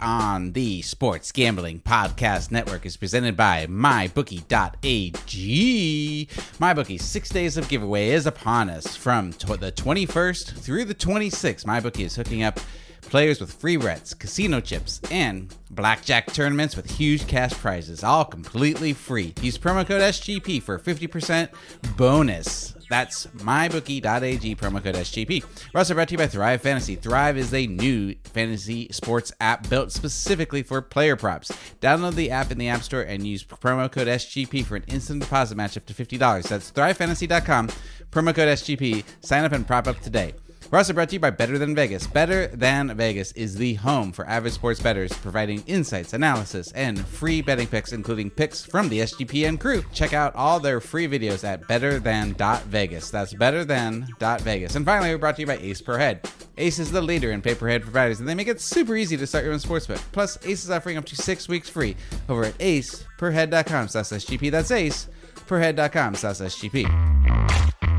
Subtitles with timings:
[0.00, 4.48] on the Sports Gambling Podcast Network is presented by MyBookie.ag.
[6.58, 11.64] MyBookie's six days of giveaway is upon us from tw- the 21st through the 26th.
[11.64, 12.58] MyBookie is hooking up
[13.02, 18.92] players with free bets, casino chips, and blackjack tournaments with huge cash prizes, all completely
[18.92, 19.34] free.
[19.40, 21.48] Use promo code SGP for 50%
[21.96, 22.74] bonus.
[22.90, 25.44] That's mybookie.ag, promo code SGP.
[25.72, 26.96] We're also brought to you by Thrive Fantasy.
[26.96, 31.52] Thrive is a new fantasy sports app built specifically for player props.
[31.80, 35.22] Download the app in the App Store and use promo code SGP for an instant
[35.22, 36.48] deposit match up to $50.
[36.48, 37.68] That's thrivefantasy.com,
[38.10, 39.04] promo code SGP.
[39.20, 40.34] Sign up and prop up today.
[40.70, 42.06] We're also brought to you by Better Than Vegas.
[42.06, 47.42] Better Than Vegas is the home for avid sports bettors, providing insights, analysis, and free
[47.42, 49.82] betting picks, including picks from the SGPN crew.
[49.92, 53.10] Check out all their free videos at betterthan.vegas.
[53.10, 54.76] That's betterthan.vegas.
[54.76, 56.30] And finally, we're brought to you by Ace Per Head.
[56.56, 59.44] Ace is the leader in pay-per-head providers, and they make it super easy to start
[59.44, 60.00] your own sportsbook.
[60.12, 61.96] Plus, Ace is offering up to six weeks free
[62.28, 64.52] over at aceperhead.com slash SGP.
[64.52, 65.08] That's ace
[65.48, 67.89] slash SGP.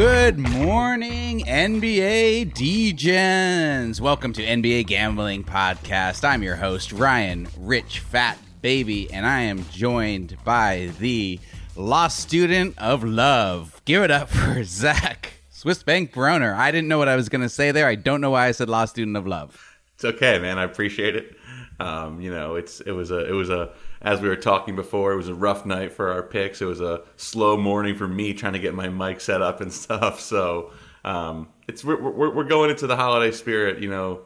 [0.00, 4.00] Good morning, NBA DGens.
[4.00, 6.24] Welcome to NBA Gambling Podcast.
[6.24, 11.38] I'm your host, Ryan Rich Fat Baby, and I am joined by the
[11.76, 13.82] law student of love.
[13.84, 16.56] Give it up for Zach, Swiss Bank Broner.
[16.56, 17.86] I didn't know what I was going to say there.
[17.86, 19.78] I don't know why I said law student of love.
[19.96, 20.58] It's okay, man.
[20.58, 21.36] I appreciate it.
[21.78, 25.12] Um, you know, it's it was a it was a as we were talking before,
[25.12, 26.62] it was a rough night for our picks.
[26.62, 29.72] It was a slow morning for me trying to get my mic set up and
[29.72, 30.20] stuff.
[30.20, 30.72] So
[31.04, 34.22] um, it's we're, we're, we're going into the holiday spirit, you know,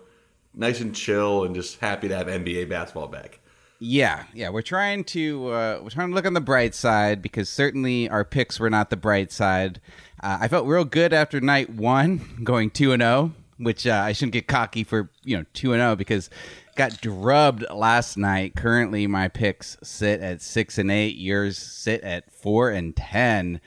[0.55, 3.41] nice and chill, and just happy to have NBA basketball back.
[3.81, 7.49] Yeah, yeah, we're trying to uh, we're trying to look on the bright side because
[7.49, 9.81] certainly our picks were not the bright side.
[10.23, 14.13] Uh, I felt real good after night one, going two and zero, which uh, I
[14.13, 16.31] shouldn't get cocky for you know two and zero because
[16.75, 18.57] got drubbed last night.
[18.57, 21.17] Currently, my picks sit at six and eight.
[21.17, 23.61] Yours sit at four and ten.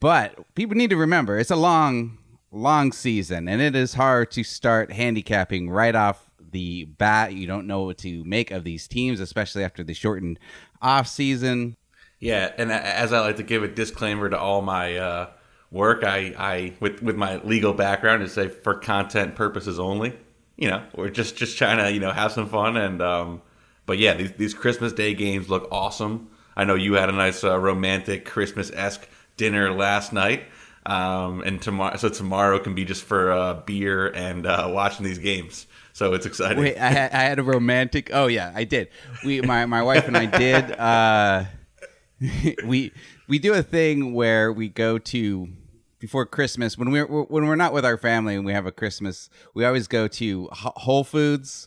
[0.00, 2.18] But people need to remember it's a long,
[2.52, 7.32] long season, and it is hard to start handicapping right off the bat.
[7.32, 10.38] You don't know what to make of these teams, especially after the shortened
[10.82, 11.76] off season.
[12.18, 15.30] Yeah, and as I like to give a disclaimer to all my uh,
[15.70, 20.14] work, I, I with with my legal background, is say for content purposes only
[20.56, 23.42] you know, we're just just trying to you know have some fun and um,
[23.84, 26.28] but yeah, these these Christmas Day games look awesome.
[26.56, 29.06] I know you had a nice uh, romantic Christmas esque
[29.36, 30.44] dinner last night.
[30.86, 35.18] Um, and tomorrow, so tomorrow can be just for uh, beer and uh, watching these
[35.18, 35.66] games.
[35.92, 36.62] So it's exciting.
[36.62, 38.10] Wait, I had, I had a romantic.
[38.12, 38.88] Oh yeah, I did.
[39.24, 40.72] We, my my wife and I did.
[40.78, 41.44] Uh,
[42.64, 42.92] we
[43.26, 45.48] we do a thing where we go to
[46.06, 49.28] before Christmas when we're when we're not with our family and we have a Christmas,
[49.54, 51.66] we always go to Whole Foods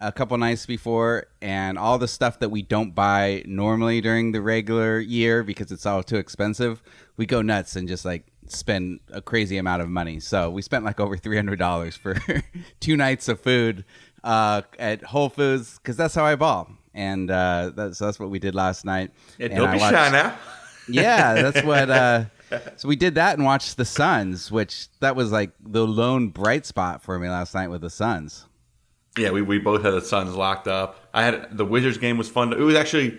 [0.00, 4.40] a couple nights before and all the stuff that we don't buy normally during the
[4.40, 6.82] regular year because it's all too expensive.
[7.16, 10.18] We go nuts and just like spend a crazy amount of money.
[10.18, 12.16] So we spent like over three hundred dollars for
[12.80, 13.84] two nights of food
[14.24, 18.40] uh, at Whole Foods because that's how I ball, and uh, that's that's what we
[18.40, 19.12] did last night.
[19.38, 20.36] Yeah, don't be watched, shy now.
[20.88, 21.88] yeah, that's what.
[21.88, 22.24] Uh,
[22.76, 26.66] so we did that and watched the Suns, which that was like the lone bright
[26.66, 28.46] spot for me last night with the Suns.
[29.16, 31.08] Yeah, we, we both had the Suns locked up.
[31.14, 32.52] I had the Wizards game was fun.
[32.52, 33.18] It was actually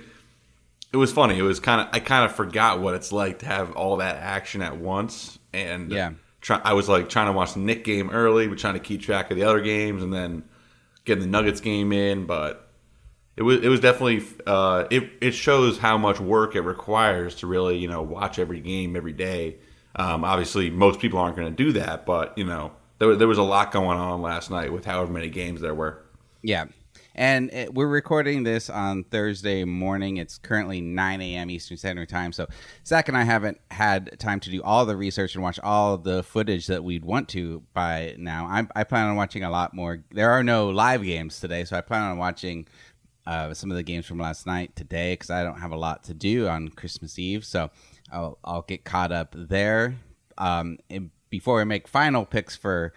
[0.94, 1.38] it was funny.
[1.38, 4.18] It was kind of I kind of forgot what it's like to have all that
[4.18, 6.12] action at once, and yeah,
[6.42, 9.02] try, I was like trying to watch the Knick game early, but trying to keep
[9.02, 10.44] track of the other games, and then
[11.06, 12.26] getting the Nuggets game in.
[12.26, 12.67] But
[13.38, 17.48] it was it was definitely uh, it it shows how much work it requires to
[17.48, 19.58] really you know watch every game every day.
[19.96, 23.38] Um, obviously, most people aren't going to do that, but you know there there was
[23.38, 26.04] a lot going on last night with however many games there were.
[26.42, 26.66] Yeah.
[27.14, 30.18] And it, we're recording this on Thursday morning.
[30.18, 31.50] It's currently 9 a.m.
[31.50, 32.32] Eastern Standard Time.
[32.32, 32.46] So
[32.86, 36.22] Zach and I haven't had time to do all the research and watch all the
[36.22, 38.46] footage that we'd want to by now.
[38.46, 40.04] I, I plan on watching a lot more.
[40.12, 42.68] There are no live games today, so I plan on watching
[43.28, 46.06] uh, some of the games from last night today because I don't have a lot
[46.06, 47.44] to do on Christmas Eve.
[47.44, 47.70] So
[48.10, 49.96] I'll, I'll get caught up there.
[50.38, 50.78] Um,
[51.30, 52.94] before we make final picks for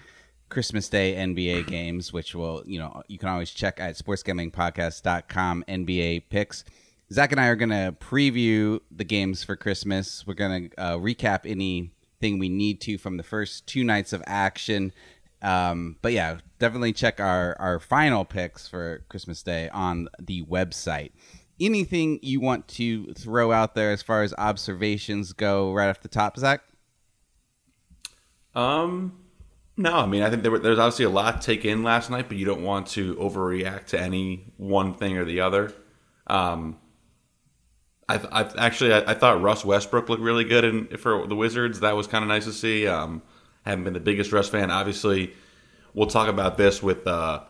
[0.48, 6.24] Christmas Day NBA games, which will, you know, you can always check at sportsgamblingpodcast.com NBA
[6.30, 6.64] picks.
[7.12, 10.24] Zach and I are going to preview the games for Christmas.
[10.28, 14.22] We're going to uh, recap anything we need to from the first two nights of
[14.28, 14.92] action.
[15.42, 21.12] Um, but yeah, definitely check our, our final picks for Christmas Day on the website.
[21.60, 26.08] anything you want to throw out there as far as observations go right off the
[26.08, 26.62] top, Zach?
[28.54, 29.18] Um,
[29.76, 32.10] no, I mean I think there were, there's obviously a lot to take in last
[32.10, 35.72] night, but you don't want to overreact to any one thing or the other.
[36.26, 36.78] Um,
[38.08, 41.80] I, I actually I, I, thought Russ Westbrook looked really good in, for the Wizards.
[41.80, 42.86] That was kind of nice to see.
[42.86, 43.22] Um,
[43.70, 45.32] haven't been the biggest Russ fan, obviously.
[45.94, 47.42] We'll talk about this with uh,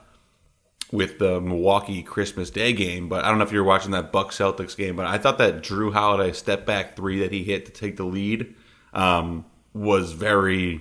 [0.92, 4.12] with the Milwaukee Christmas Day game, but I don't know if you were watching that
[4.12, 7.66] Buck Celtics game, but I thought that Jrue Holiday step back three that he hit
[7.66, 8.54] to take the lead
[8.92, 10.80] um, was very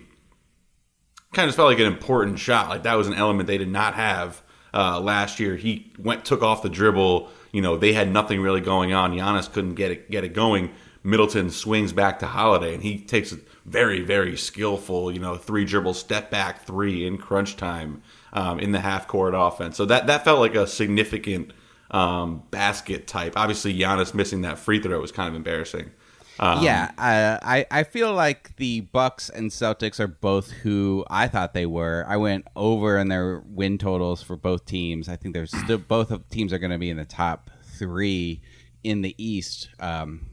[1.33, 2.69] kind of felt like an important shot.
[2.69, 4.41] Like that was an element they did not have
[4.73, 5.55] uh, last year.
[5.55, 7.29] He went took off the dribble.
[7.51, 9.13] You know they had nothing really going on.
[9.13, 10.71] Giannis couldn't get it get it going.
[11.03, 15.65] Middleton swings back to Holiday, and he takes a very very skillful you know three
[15.65, 18.01] dribble step back three in crunch time
[18.33, 19.77] um, in the half court offense.
[19.77, 21.51] So that that felt like a significant
[21.91, 23.33] um, basket type.
[23.35, 25.91] Obviously, Giannis missing that free throw was kind of embarrassing.
[26.39, 31.53] Um, yeah, I I feel like the Bucks and Celtics are both who I thought
[31.53, 32.05] they were.
[32.07, 35.09] I went over in their win totals for both teams.
[35.09, 38.41] I think there's still both of teams are going to be in the top three
[38.85, 40.27] in the East um,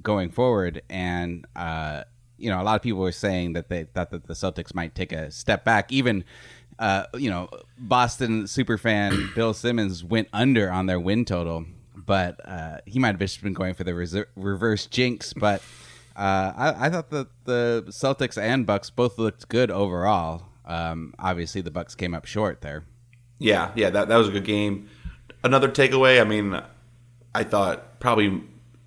[0.00, 2.04] going forward, and uh,
[2.38, 4.94] you know a lot of people were saying that they thought that the Celtics might
[4.94, 6.24] take a step back, even.
[6.78, 7.48] Uh, you know,
[7.78, 11.66] Boston superfan Bill Simmons went under on their win total
[12.06, 15.32] but uh, he might have just been going for the reser- reverse jinx.
[15.32, 15.62] But
[16.16, 20.44] uh, I, I, thought that the Celtics and Bucks both looked good overall.
[20.64, 22.84] Um, obviously, the Bucks came up short there.
[23.38, 24.88] Yeah, yeah, that that was a good game.
[25.42, 26.20] Another takeaway.
[26.20, 26.60] I mean,
[27.34, 28.42] I thought probably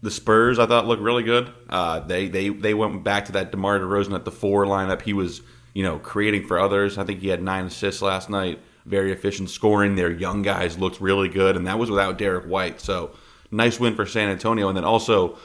[0.05, 0.57] the Spurs.
[0.57, 1.51] I thought looked really good.
[1.69, 5.01] Uh, they they they went back to that DeMar DeRozan at the four lineup.
[5.01, 5.41] He was
[5.73, 6.97] you know creating for others.
[6.97, 9.95] I think he had nine assists last night very efficient scoring.
[9.95, 12.79] Their young guys looked really good, and that was without Derrick White.
[12.79, 13.11] So
[13.51, 14.67] nice win for San Antonio.
[14.67, 15.37] And then also,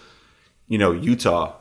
[0.68, 1.56] you know, Utah.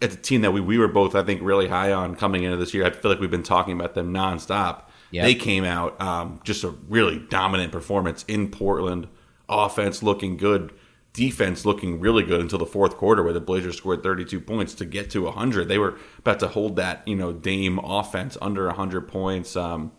[0.00, 2.56] It's a team that we, we were both, I think, really high on coming into
[2.56, 2.84] this year.
[2.84, 4.82] I feel like we've been talking about them nonstop.
[5.12, 5.24] Yep.
[5.24, 9.08] They came out um, just a really dominant performance in Portland.
[9.48, 10.72] Offense looking good,
[11.12, 14.84] defense looking really good until the fourth quarter, where the Blazers scored 32 points to
[14.84, 15.68] get to 100.
[15.68, 19.56] They were about to hold that, you know, Dame offense under 100 points.
[19.56, 19.92] Um,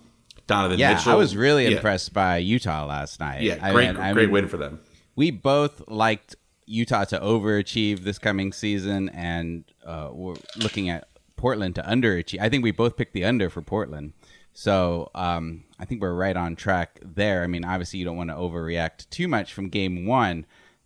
[0.47, 1.11] Donovan yeah, Mitchell.
[1.11, 1.77] I was really yeah.
[1.77, 3.41] impressed by Utah last night.
[3.41, 4.79] Yeah, great, I mean, great I mean, win for them.
[5.15, 11.75] We both liked Utah to overachieve this coming season, and uh, we're looking at Portland
[11.75, 12.39] to underachieve.
[12.39, 14.13] I think we both picked the under for Portland.
[14.53, 17.43] So um, I think we're right on track there.
[17.43, 20.45] I mean, obviously, you don't want to overreact too much from game one.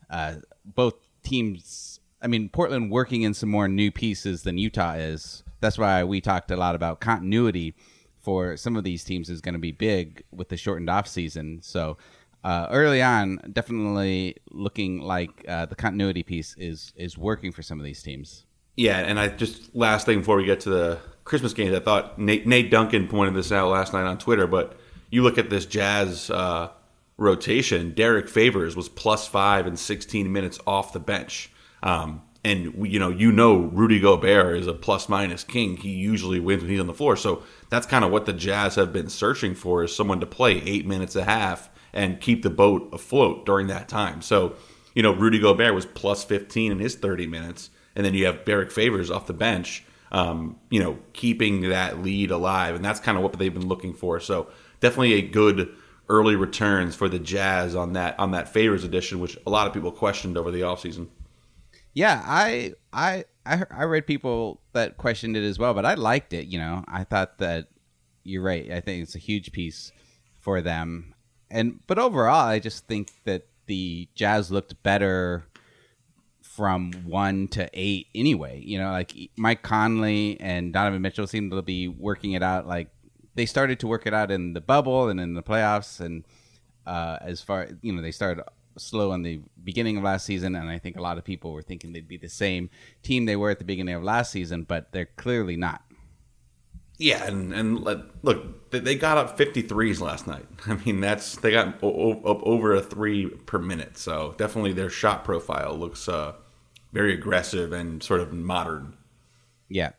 [0.10, 5.44] Uh, both teams, I mean, Portland working in some more new pieces than Utah is.
[5.60, 7.76] That's why we talked a lot about continuity
[8.28, 11.60] for some of these teams is going to be big with the shortened off season.
[11.62, 11.98] So
[12.44, 17.80] uh, early on, definitely looking like uh, the continuity piece is is working for some
[17.80, 18.46] of these teams.
[18.76, 22.20] Yeah, and I just last thing before we get to the Christmas games, I thought
[22.20, 24.46] Nate, Nate Duncan pointed this out last night on Twitter.
[24.46, 24.78] But
[25.10, 26.70] you look at this Jazz uh,
[27.18, 31.52] rotation, Derrick Favors was plus five and 16 minutes off the bench.
[31.84, 35.78] Um, and you know, you know, Rudy Gobert is a plus minus king.
[35.78, 37.16] He usually wins when he's on the floor.
[37.18, 40.62] So that's kind of what the Jazz have been searching for: is someone to play
[40.62, 44.22] eight minutes a half and keep the boat afloat during that time.
[44.22, 44.56] So,
[44.94, 48.46] you know, Rudy Gobert was plus fifteen in his thirty minutes, and then you have
[48.46, 49.84] Derrick Favors off the bench.
[50.10, 53.94] Um, you know, keeping that lead alive, and that's kind of what they've been looking
[53.94, 54.22] for.
[54.22, 54.48] So,
[54.80, 55.76] definitely a good
[56.10, 59.74] early returns for the Jazz on that on that Favors edition, which a lot of
[59.74, 61.08] people questioned over the offseason.
[61.94, 66.34] Yeah, I I I I read people that questioned it as well, but I liked
[66.34, 66.48] it.
[66.48, 67.68] You know, I thought that
[68.24, 68.72] you're right.
[68.72, 69.92] I think it's a huge piece
[70.40, 71.16] for them,
[71.50, 75.46] and but overall, I just think that the Jazz looked better
[76.42, 78.62] from one to eight anyway.
[78.66, 82.68] You know, like Mike Conley and Donovan Mitchell seemed to be working it out.
[82.68, 82.90] Like
[83.38, 86.26] they started to work it out in the bubble and in the playoffs, and
[86.88, 88.44] uh, as far you know, they started
[88.78, 91.62] slow in the beginning of last season, and I think a lot of people were
[91.62, 92.72] thinking they'd be the same
[93.04, 95.84] team they were at the beginning of last season, but they're clearly not.
[96.98, 100.48] Yeah, and and look, they got up 53s last night.
[100.66, 104.00] I mean, that's they got up over a three per minute.
[104.00, 106.34] So definitely their shot profile looks uh,
[106.92, 108.98] very aggressive and sort of modern.
[109.70, 109.92] Yeah,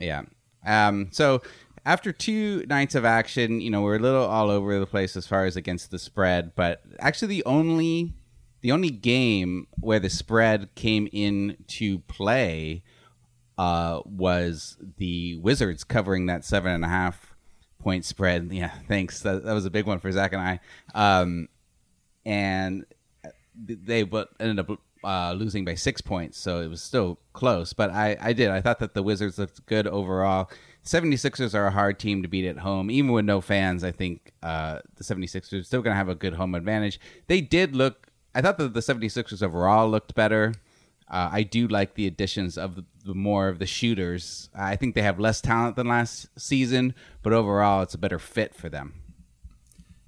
[0.00, 0.22] yeah.
[0.64, 1.42] Um, so
[1.86, 5.26] after two nights of action, you know, we're a little all over the place as
[5.26, 8.12] far as against the spread, but actually the only
[8.60, 12.82] the only game where the spread came into play
[13.56, 17.36] uh, was the Wizards covering that seven and a half
[17.78, 18.48] point spread.
[18.52, 19.20] Yeah, thanks.
[19.20, 20.60] That, that was a big one for Zach and I.
[20.92, 21.48] Um,
[22.24, 22.84] and
[23.54, 27.72] they but ended up uh, losing by six points, so it was still close.
[27.72, 28.50] But I, I did.
[28.50, 30.50] I thought that the Wizards looked good overall.
[30.84, 32.90] 76ers are a hard team to beat at home.
[32.90, 36.14] Even with no fans, I think uh, the 76ers are still going to have a
[36.14, 37.00] good home advantage.
[37.26, 40.54] They did look, I thought that the 76ers overall looked better.
[41.08, 44.48] Uh, I do like the additions of the, the, more of the shooters.
[44.54, 48.54] I think they have less talent than last season, but overall, it's a better fit
[48.54, 48.94] for them.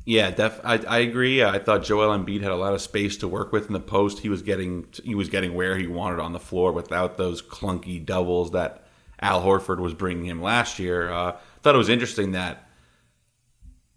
[0.09, 1.45] Yeah, def- I, I agree.
[1.45, 4.21] I thought Joel Embiid had a lot of space to work with in the post.
[4.21, 8.03] He was getting he was getting where he wanted on the floor without those clunky
[8.03, 8.87] doubles that
[9.21, 11.11] Al Horford was bringing him last year.
[11.11, 12.67] Uh, thought it was interesting that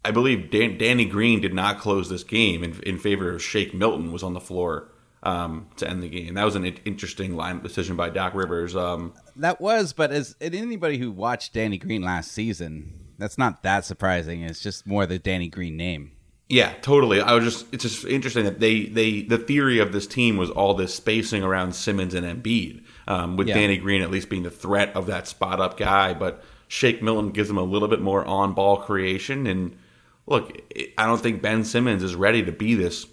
[0.04, 3.74] I believe Dan- Danny Green did not close this game in, in favor of Shake
[3.74, 4.90] Milton was on the floor
[5.24, 6.34] um, to end the game.
[6.34, 8.76] That was an interesting line decision by Doc Rivers.
[8.76, 13.86] Um, that was, but as anybody who watched Danny Green last season, that's not that
[13.86, 14.42] surprising.
[14.42, 16.12] It's just more the Danny Green name.
[16.50, 17.22] Yeah, totally.
[17.22, 20.50] I was just it's just interesting that they they the theory of this team was
[20.50, 23.54] all this spacing around Simmons and Embiid um, with yeah.
[23.54, 26.14] Danny Green at least being the threat of that spot up guy.
[26.14, 29.48] But Shake Milton gives them a little bit more on ball creation.
[29.48, 29.78] And
[30.26, 30.52] look,
[30.98, 33.08] I don't think Ben Simmons is ready to be this,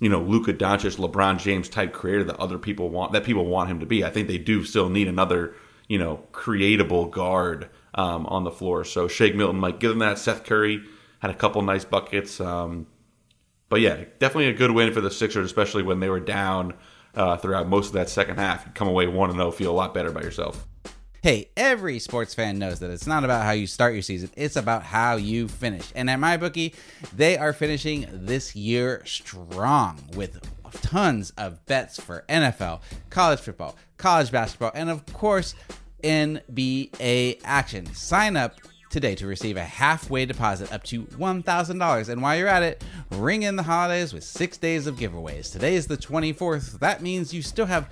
[0.00, 3.70] you know, Luka Doncic, LeBron James type creator that other people want that people want
[3.70, 4.04] him to be.
[4.04, 5.54] I think they do still need another,
[5.88, 8.84] you know, creatable guard um, on the floor.
[8.84, 10.18] So Shake Milton might give them that.
[10.18, 10.82] Seth Curry
[11.20, 12.40] had a couple nice buckets.
[12.40, 12.86] Um,
[13.68, 16.74] but yeah, definitely a good win for the Sixers, especially when they were down
[17.14, 18.66] uh, throughout most of that second half.
[18.66, 20.66] You come away 1 0, feel a lot better by yourself.
[21.22, 24.56] Hey, every sports fan knows that it's not about how you start your season, it's
[24.56, 25.92] about how you finish.
[25.94, 26.74] And at MyBookie,
[27.14, 30.40] they are finishing this year strong with
[30.82, 32.80] tons of bets for NFL,
[33.10, 35.54] college football, college basketball, and of course,
[36.02, 37.86] NBA action.
[37.94, 42.08] Sign up today to receive a halfway deposit up to $1,000.
[42.08, 45.50] And while you're at it, ring in the holidays with six days of giveaways.
[45.50, 46.78] Today is the 24th.
[46.78, 47.88] That means you still have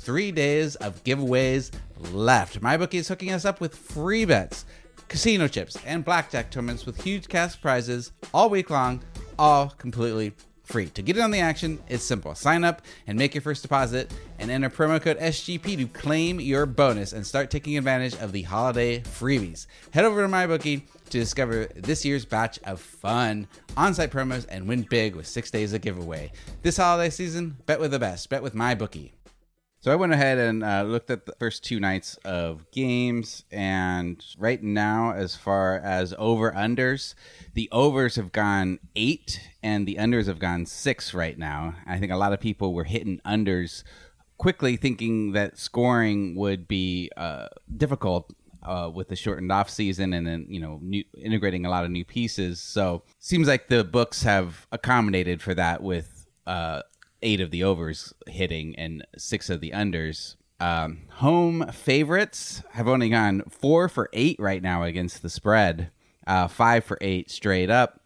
[0.00, 1.70] three days of giveaways
[2.12, 2.60] left.
[2.60, 4.64] MyBookie is hooking us up with free bets,
[5.06, 9.00] casino chips, and blackjack tournaments with huge cash prizes all week long,
[9.38, 10.34] all completely
[10.72, 10.86] free.
[10.86, 12.34] To get in on the action, it's simple.
[12.34, 16.64] Sign up and make your first deposit and enter promo code SGP to claim your
[16.64, 19.66] bonus and start taking advantage of the holiday freebies.
[19.90, 24.86] Head over to MyBookie to discover this year's batch of fun on-site promos and win
[24.88, 26.32] big with 6 days of giveaway.
[26.62, 28.30] This holiday season, bet with the best.
[28.30, 29.10] Bet with MyBookie.
[29.82, 34.24] So I went ahead and uh, looked at the first two nights of games, and
[34.38, 37.16] right now, as far as over unders,
[37.54, 41.74] the overs have gone eight, and the unders have gone six right now.
[41.84, 43.82] I think a lot of people were hitting unders
[44.38, 50.24] quickly, thinking that scoring would be uh, difficult uh, with the shortened off season and
[50.24, 52.60] then you know new, integrating a lot of new pieces.
[52.60, 56.82] So seems like the books have accommodated for that with uh,
[57.22, 60.36] eight of the overs hitting and six of the unders.
[60.60, 65.90] Um, home favorites have only gone four for eight right now against the spread,
[66.26, 68.00] uh, five for eight straight up.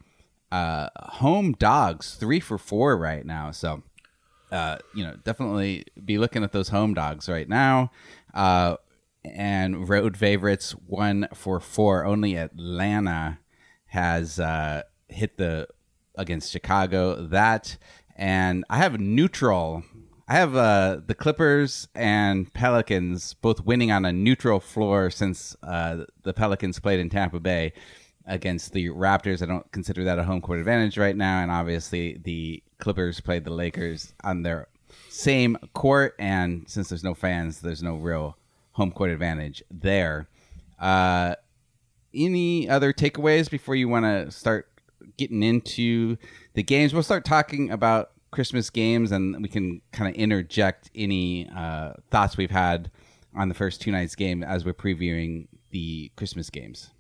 [0.51, 3.51] Uh, home dogs three for four right now.
[3.51, 3.83] So,
[4.51, 7.91] uh, you know, definitely be looking at those home dogs right now.
[8.33, 8.77] Uh,
[9.25, 12.05] and road favorites one for four.
[12.05, 13.39] Only Atlanta
[13.87, 15.69] has uh, hit the
[16.17, 17.17] against Chicago.
[17.17, 17.77] That
[18.17, 19.85] and I have neutral.
[20.29, 26.05] I have uh, the Clippers and Pelicans both winning on a neutral floor since uh,
[26.23, 27.73] the Pelicans played in Tampa Bay
[28.27, 29.41] against the Raptors.
[29.41, 33.45] I don't consider that a home court advantage right now, and obviously the Clippers played
[33.45, 34.67] the Lakers on their
[35.11, 38.37] same court, and since there's no fans, there's no real
[38.73, 40.29] home court advantage there.
[40.81, 41.37] Uh,
[42.13, 44.69] any other takeaways before you want to start
[45.17, 46.17] getting into
[46.57, 46.93] the games.
[46.93, 52.37] We'll start talking about Christmas games, and we can kind of interject any uh, thoughts
[52.37, 52.91] we've had
[53.37, 56.91] on the first two nights game as we're previewing the Christmas games.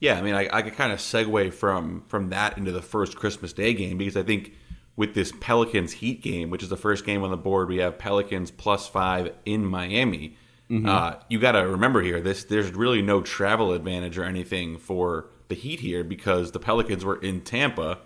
[0.00, 3.16] Yeah, I mean, I, I could kind of segue from from that into the first
[3.16, 4.52] Christmas Day game because I think
[4.96, 7.98] with this Pelicans Heat game, which is the first game on the board, we have
[7.98, 10.36] Pelicans plus five in Miami.
[10.68, 10.88] Mm-hmm.
[10.88, 15.28] Uh, you got to remember here, this there's really no travel advantage or anything for
[15.48, 18.00] the Heat here because the Pelicans were in Tampa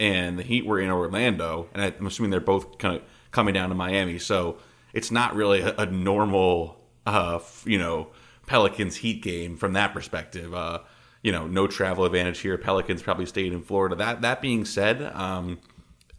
[0.00, 3.68] and the Heat were in Orlando, and I'm assuming they're both kind of coming down
[3.68, 4.18] to Miami.
[4.18, 4.58] So
[4.92, 8.08] it's not really a, a normal, uh, you know,
[8.46, 10.54] Pelicans Heat game from that perspective.
[10.54, 10.80] Uh,
[11.22, 12.58] you know, no travel advantage here.
[12.58, 13.96] Pelicans probably stayed in Florida.
[13.96, 15.58] That that being said, um,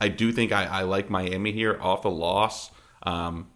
[0.02, 2.72] I do think I, I, like Miami here off the loss.
[3.04, 3.48] Um,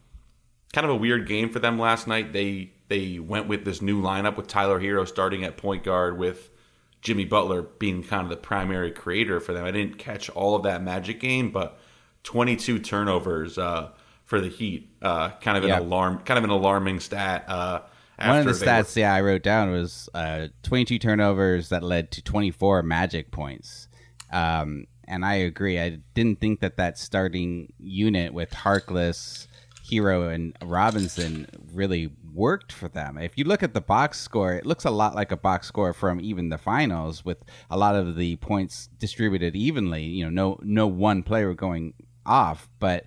[0.74, 2.34] kind of a weird game for them last night.
[2.34, 6.52] They they went with this new lineup with Tyler Herro starting at point guard with
[7.02, 9.66] Jimmy Butler being kind of the primary creator for them.
[9.66, 11.80] I didn't catch all of that Magic game, but
[12.24, 13.90] 22 turnovers uh,
[14.26, 14.90] for the Heat.
[15.02, 17.46] Uh, kind of an alarm, kind of an alarming stat.
[17.48, 17.82] Uh,
[18.18, 21.84] One of the they were- stats, yeah, I wrote down was uh, 22 turnovers that
[21.84, 23.88] led to 24 magic points.
[24.32, 25.80] Um, and I agree.
[25.80, 29.48] I didn't think that that starting unit with Harkless,
[29.90, 33.18] Herro, and Robinson really worked for them.
[33.18, 35.94] If you look at the box score, it looks a lot like a box score
[35.94, 40.04] from even the finals, with a lot of the points distributed evenly.
[40.04, 41.94] You know, no no one player going
[42.26, 43.06] off, but.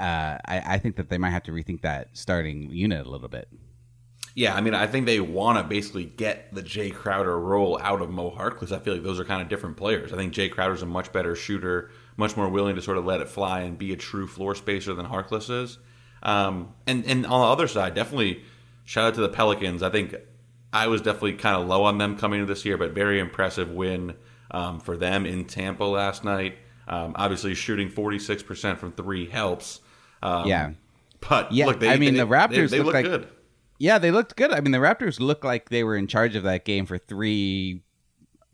[0.00, 3.26] Uh, I, I think that they might have to rethink that starting unit a little
[3.26, 3.48] bit.
[4.38, 8.00] Yeah, I mean, I think they want to basically get the Jay Crowder role out
[8.00, 8.70] of Mo Harkless.
[8.70, 10.12] I feel like those are kind of different players.
[10.12, 13.22] I think Jay Crowder's a much better shooter, much more willing to sort of let
[13.22, 15.78] it fly and be a true floor spacer than Harkless is.
[16.22, 18.42] Um, and and on the other side, definitely
[18.84, 19.82] shout out to the Pelicans.
[19.82, 20.14] I think
[20.72, 23.70] I was definitely kind of low on them coming into this year, but very impressive
[23.70, 24.14] win
[24.50, 26.58] um, for them in Tampa last night.
[26.88, 29.80] Um, obviously, shooting forty six percent from three helps.
[30.22, 30.70] Um, Yeah.
[31.28, 33.28] but Yeah, look, they, I mean, they- the Raptors they, they look look like- good.
[33.80, 34.50] Yeah, they looked good.
[34.50, 37.82] I mean, the Raptors looked like they were in charge of that game for three,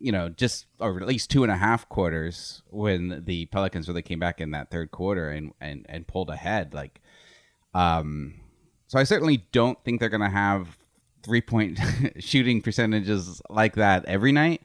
[0.05, 4.03] you know, just or at least two and a half quarters when the Pelicans really
[4.03, 6.75] came back in that third quarter and and and pulled ahead.
[6.75, 7.01] Like,
[7.73, 8.35] um,
[8.87, 10.77] so I certainly don't think they're gonna have
[11.23, 11.79] three point
[12.19, 14.61] shooting percentages like that every night,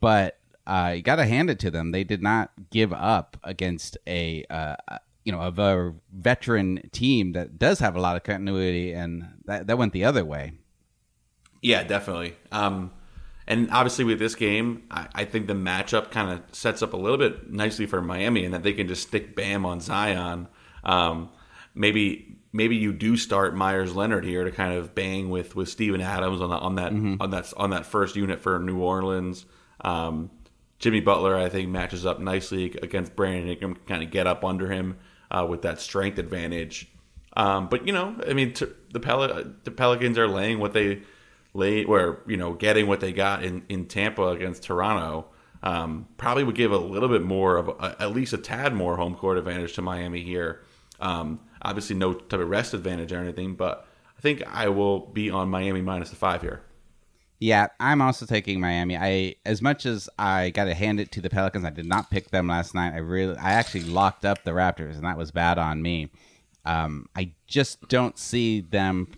[0.00, 1.92] but uh, you got to hand it to them.
[1.92, 4.44] They did not give up against a.
[4.48, 4.76] Uh,
[5.24, 9.66] you know, of a veteran team that does have a lot of continuity, and that,
[9.66, 10.52] that went the other way.
[11.60, 12.34] Yeah, definitely.
[12.50, 12.92] Um,
[13.48, 16.96] and obviously, with this game, I, I think the matchup kind of sets up a
[16.98, 20.48] little bit nicely for Miami, in that they can just stick Bam on Zion.
[20.84, 21.30] Um,
[21.74, 26.02] maybe maybe you do start Meyers Leonard here to kind of bang with with Steven
[26.02, 29.46] Adams on the, on that on that on that first unit for New Orleans.
[29.80, 30.30] Um,
[30.78, 33.76] Jimmy Butler, I think, matches up nicely against Brandon Ingram.
[33.86, 34.98] Kind of get up under him
[35.30, 36.86] uh, with that strength advantage.
[37.34, 41.00] Um, but you know, I mean, t- the Pel- the Pelicans are laying what they
[41.58, 45.26] lay, or you know, getting what they got in, in Tampa against Toronto.
[45.60, 48.96] Um, probably would give a little bit more of a, at least a tad more
[48.96, 50.62] home court advantage to Miami here.
[51.00, 55.30] Um, obviously, no type of rest advantage or anything, but I think I will be
[55.30, 56.62] on Miami minus the five here.
[57.40, 58.96] Yeah, I'm also taking Miami.
[58.96, 62.10] I as much as I got to hand it to the Pelicans, I did not
[62.10, 62.94] pick them last night.
[62.94, 66.10] I really, I actually locked up the Raptors, and that was bad on me.
[66.64, 69.08] Um, I just don't see them,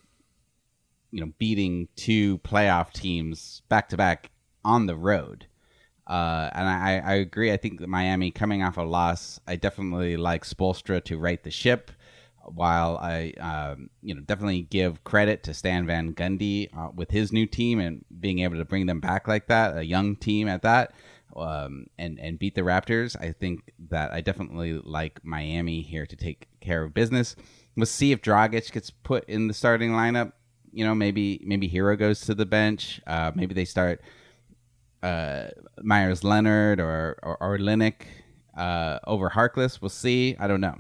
[1.10, 4.30] you know, beating two playoff teams back to back
[4.64, 5.46] on the road.
[6.06, 7.52] Uh, and I, I agree.
[7.52, 11.50] I think that Miami coming off a loss, I definitely like Spoelstra to right the
[11.50, 11.92] ship.
[12.42, 17.32] While I, um, you know, definitely give credit to Stan Van Gundy uh, with his
[17.32, 20.62] new team and being able to bring them back like that, a young team at
[20.62, 20.92] that,
[21.36, 23.14] um, and and beat the Raptors.
[23.20, 27.36] I think that I definitely like Miami here to take care of business.
[27.76, 30.32] We'll see if Dragic gets put in the starting lineup.
[30.72, 33.00] You know, maybe maybe Herro goes to the bench.
[33.06, 34.00] Uh, maybe they start
[35.02, 35.48] uh,
[35.82, 38.02] Meyers Leonard or or, or Olynyk
[38.56, 39.80] uh, over Harkless.
[39.80, 40.36] We'll see.
[40.38, 40.78] I don't know.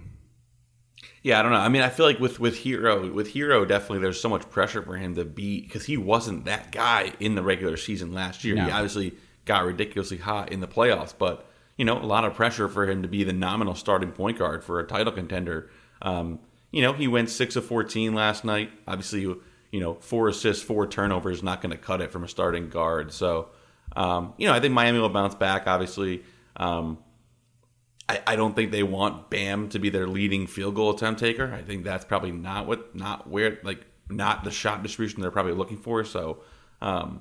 [1.22, 1.58] Yeah, I don't know.
[1.58, 4.82] I mean, I feel like with with Herro, with Herro, definitely there's so much pressure
[4.82, 8.54] for him to be because he wasn't that guy in the regular season last year.
[8.54, 8.64] No.
[8.64, 12.68] He obviously got ridiculously hot in the playoffs, but you know, a lot of pressure
[12.68, 15.70] for him to be the nominal starting point guard for a title contender.
[16.02, 18.70] Um, you know, he went six of fourteen last night.
[18.86, 19.34] Obviously,
[19.72, 23.12] you know, four assists, four turnovers, not going to cut it from a starting guard.
[23.12, 23.48] So,
[23.96, 25.66] um, you know, I think Miami will bounce back.
[25.66, 26.22] Obviously.
[26.56, 26.98] Um,
[28.08, 31.52] I, I don't think they want Bam to be their leading field goal attempt taker.
[31.54, 35.52] I think that's probably not what not where like not the shot distribution they're probably
[35.52, 36.04] looking for.
[36.04, 36.40] So
[36.82, 37.20] um,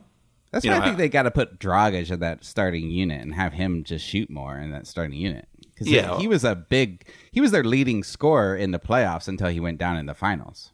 [0.51, 3.21] That's why know, I think I- they got to put Dragic in that starting unit
[3.21, 5.47] and have him just shoot more in that starting unit.
[5.69, 6.17] Because Yeah.
[6.17, 9.77] he was a big, he was their leading scorer in the playoffs until he went
[9.77, 10.71] down in the finals.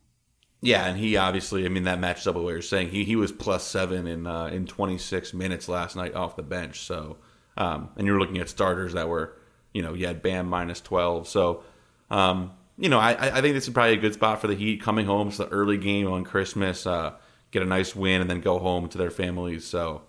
[0.66, 2.90] Yeah, and he obviously I mean that matches up with what you're saying.
[2.90, 6.82] He he was plus seven in uh, in 26 minutes last night off the bench.
[6.82, 7.18] So
[7.56, 9.38] um, and you're looking at starters that were
[9.74, 11.28] you know you had Bam minus 12.
[11.28, 11.64] So
[12.10, 14.82] um, you know I I think this is probably a good spot for the Heat
[14.82, 15.28] coming home.
[15.28, 16.88] It's the early game on Christmas.
[16.88, 17.14] Uh,
[17.52, 19.66] get a nice win and then go home to their families.
[19.66, 20.02] So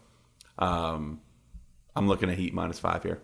[0.59, 1.21] um,
[1.95, 3.21] I'm looking at Heat minus five here.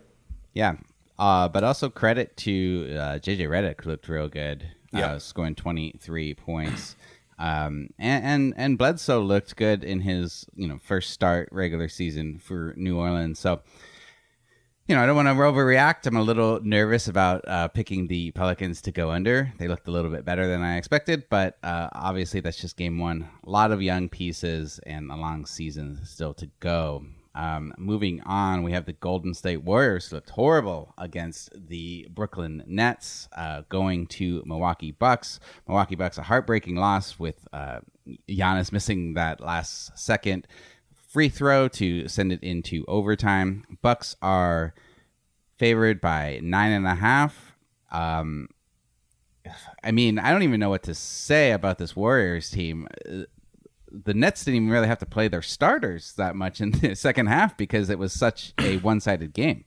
[0.53, 0.75] Yeah.
[1.18, 4.66] Uh, but also credit to uh, JJ Redick looked real good.
[4.92, 5.12] Yeah.
[5.12, 6.97] Uh, scoring 23 points.
[7.38, 12.38] Um, and, and and Bledsoe looked good in his you know first start regular season
[12.38, 13.38] for New Orleans.
[13.38, 13.62] So
[14.87, 16.07] you know I don't want to overreact.
[16.07, 19.53] I'm a little nervous about uh, picking the Pelicans to go under.
[19.59, 22.99] They looked a little bit better than I expected, but uh, obviously that's just game
[22.99, 23.29] one.
[23.45, 27.05] A lot of young pieces and a long season still to go.
[27.35, 33.29] Um, moving on, we have the Golden State Warriors looked horrible against the Brooklyn Nets,
[33.37, 35.40] uh, going to Milwaukee Bucks.
[35.66, 37.81] Milwaukee Bucks a heartbreaking loss with uh,
[38.29, 40.47] Giannis missing that last second
[41.09, 43.64] free throw to send it into overtime.
[43.83, 44.75] Bucks are
[45.59, 47.55] favored by nine and a half.
[47.90, 48.49] Um,
[49.83, 52.88] I mean, I don't even know what to say about this Warriors team
[53.92, 57.26] the Nets didn't even really have to play their starters that much in the second
[57.26, 59.64] half because it was such a one-sided game.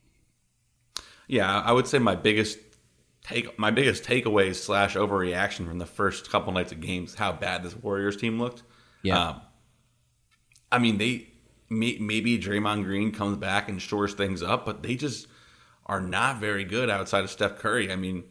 [1.28, 2.60] Yeah, I would say my biggest
[3.24, 7.64] take, my biggest takeaway slash overreaction from the first couple nights of games, how bad
[7.64, 8.64] this Warriors team looked.
[9.02, 9.42] Yeah, um,
[10.72, 11.30] I mean they
[11.70, 15.28] maybe Draymond Green comes back and shores things up, but they just
[15.88, 17.92] are not very good outside of Steph Curry.
[17.92, 18.24] I mean,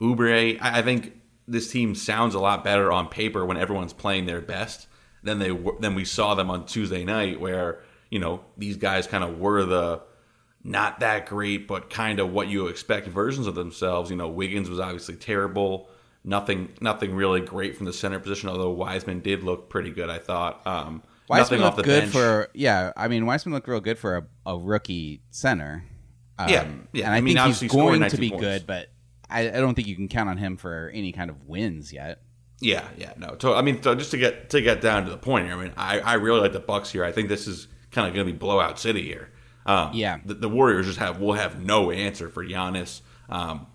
[0.00, 4.40] Oubre, I think this team sounds a lot better on paper when everyone's playing their
[4.40, 4.86] best
[5.24, 9.06] than they were, than we saw them on Tuesday night, where you know these guys
[9.06, 10.02] kind of were the
[10.64, 14.10] not that great, but kind of what you expect versions of themselves.
[14.10, 15.88] You know, Wiggins was obviously terrible.
[16.26, 18.48] Nothing, nothing really great from the center position.
[18.48, 20.66] Although Wiseman did look pretty good, I thought.
[20.66, 22.12] Um, Wiseman looked good bench.
[22.12, 22.92] for yeah.
[22.96, 25.84] I mean, Wiseman looked real good for a, a rookie center.
[26.38, 27.04] Um, yeah, yeah.
[27.04, 28.42] And I, I mean, think he's going to be points.
[28.42, 28.88] good, but
[29.28, 32.22] I, I, don't think you can count on him for any kind of wins yet.
[32.64, 33.36] Yeah, yeah, no.
[33.38, 35.62] So, I mean, so just to get to get down to the point here, I
[35.62, 37.04] mean, I, I really like the Bucks here.
[37.04, 39.28] I think this is kind of going to be blowout city here.
[39.66, 43.02] Um, yeah, the, the, Warriors just have will have no answer for Giannis.
[43.28, 43.66] Um,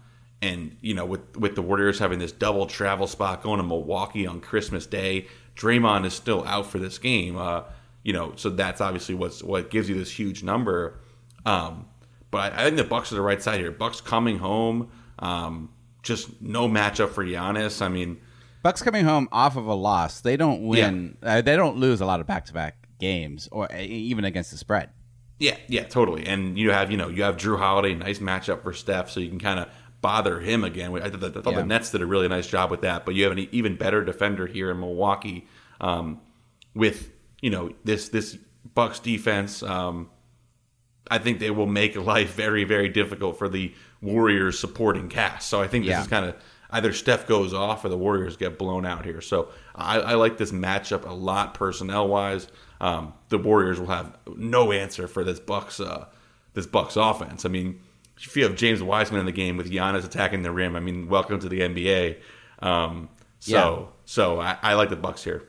[0.41, 4.25] and you know, with with the Warriors having this double travel spot going to Milwaukee
[4.25, 7.37] on Christmas Day, Draymond is still out for this game.
[7.37, 7.63] Uh,
[8.01, 10.99] you know, so that's obviously what's what gives you this huge number.
[11.45, 11.85] Um,
[12.31, 13.71] but I, I, think the Bucks are the right side here.
[13.71, 15.69] Bucks coming home, um,
[16.01, 17.83] just no matchup for Giannis.
[17.83, 18.19] I mean
[18.61, 20.21] Bucks coming home off of a loss.
[20.21, 21.17] They don't win.
[21.23, 21.37] Yeah.
[21.37, 24.89] Uh, they don't lose a lot of back-to-back games, or uh, even against the spread.
[25.39, 26.25] Yeah, yeah, totally.
[26.25, 29.29] And you have you know you have Jrue Holiday, nice matchup for Steph, so you
[29.29, 29.69] can kind of
[30.01, 30.93] bother him again.
[30.95, 31.59] I thought, I thought yeah.
[31.61, 33.05] the Nets did a really nice job with that.
[33.05, 35.47] But you have an even better defender here in Milwaukee,
[35.79, 36.19] um,
[36.75, 38.37] with you know this this
[38.75, 39.63] Bucks defense.
[39.63, 40.09] Um,
[41.09, 45.47] I think they will make life very very difficult for the Warriors supporting cast.
[45.47, 46.01] So I think this yeah.
[46.01, 46.35] is kind of
[46.71, 49.21] either Steph goes off or the Warriors get blown out here.
[49.21, 52.47] So I, I like this matchup a lot personnel wise.
[52.81, 56.05] Um, the Warriors will have no answer for this Bucks uh,
[56.53, 57.45] this Bucks offense.
[57.45, 57.79] I mean,
[58.17, 61.07] if you have James Wiseman in the game with Giannis attacking the rim, I mean,
[61.07, 62.17] welcome to the NBA.
[62.59, 64.01] Um, so yeah.
[64.05, 65.43] so I, I like the Bucks here.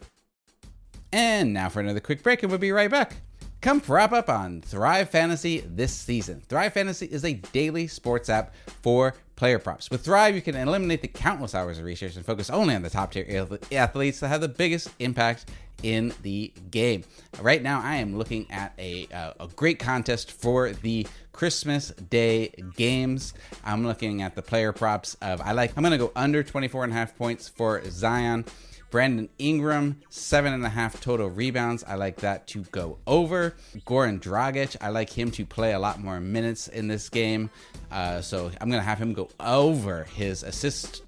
[1.12, 3.16] And now for another quick break, and we'll be right back.
[3.61, 6.40] Come wrap up on Thrive Fantasy this season.
[6.48, 9.90] Thrive Fantasy is a daily sports app for player props.
[9.90, 12.90] With Thrive, you can eliminate the countless hours of research and focus only on the
[12.90, 13.24] top tier
[13.72, 15.46] athletes that have the biggest impact
[15.83, 17.05] in the game.
[17.40, 22.53] Right now, I am looking at a, uh, a great contest for the Christmas Day
[22.76, 23.33] games.
[23.64, 26.92] I'm looking at the player props of I like I'm gonna go under 24 and
[26.92, 28.44] a half points for Zion.
[28.90, 31.85] Brandon Ingram, seven and a half total rebounds.
[31.85, 33.55] I like that to go over.
[33.87, 37.50] Goran Dragic, I like him to play a lot more minutes in this game.
[37.90, 41.03] Uh, so I'm going to have him go over his assist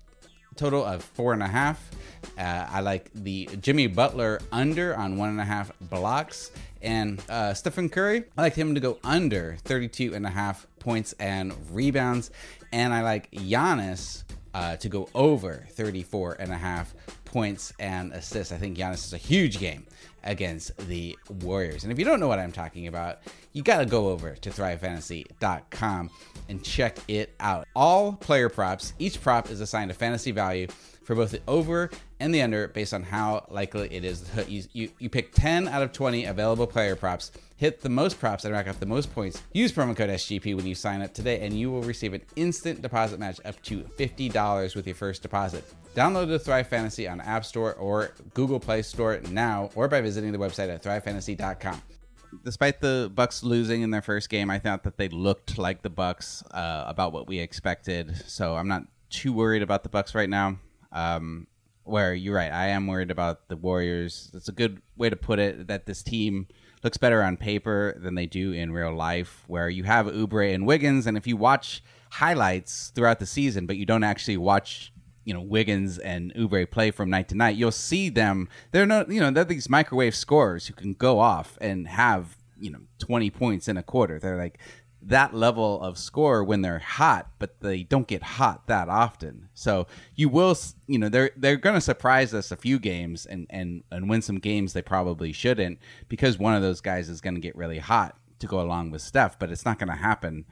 [0.57, 1.91] total of four and a half.
[2.39, 6.51] Uh, I like the Jimmy Butler under on one and a half blocks.
[6.83, 11.15] And uh, Stephen Curry, I like him to go under 32 and a half points
[11.15, 12.31] and rebounds.
[12.73, 18.53] And I like Giannis uh, to go over 34 and a half points and assists.
[18.53, 19.87] I think Giannis is a huge game
[20.25, 21.83] against the Warriors.
[21.83, 23.21] And if you don't know what I'm talking about,
[23.53, 26.11] you got to go over to thrivefantasy.com
[26.49, 27.67] and check it out.
[27.75, 30.69] All player props, each prop is assigned a fantasy value
[31.13, 34.25] for both the over and the under based on how likely it is.
[34.49, 38.45] You, you, you pick 10 out of 20 available player props, hit the most props
[38.45, 39.43] and rack up the most points.
[39.53, 42.81] Use promo code SGP when you sign up today, and you will receive an instant
[42.81, 45.65] deposit match up to $50 with your first deposit.
[45.95, 50.33] Download the Thrive Fantasy on App Store or Google Play Store now, or by visiting
[50.33, 51.83] the website at thrivefantasy.com
[52.45, 55.91] despite the Bucks losing in their first game, I thought that they looked like the
[55.91, 58.17] Bucks uh, about what we expected.
[58.27, 60.57] So I'm not too worried about the Bucks right now.
[60.93, 61.47] Um,
[61.85, 64.31] where you're right, I am worried about the Warriors.
[64.33, 65.67] That's a good way to put it.
[65.67, 66.47] That this team
[66.85, 69.43] looks better on paper than they do in real life.
[69.47, 73.77] Where you have Oubre and Wiggins, and if you watch highlights throughout the season, but
[73.77, 74.93] you don't actually watch
[75.25, 78.49] you know Wiggins and Oubre play from night to night, you'll see them.
[78.71, 82.71] They're not you know they're these microwave scorers who can go off and have you
[82.71, 84.19] know 20 points in a quarter.
[84.19, 84.59] They're like
[85.05, 89.49] that level of score when they're hot, but they don't get hot that often.
[89.55, 93.47] So you will, you know, they're they're going to surprise us a few games and
[93.51, 97.35] and and win some games they probably shouldn't because one of those guys is going
[97.35, 100.45] to get really hot to go along with Steph, but it's not going to happen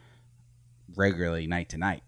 [0.97, 2.03] regularly night to night.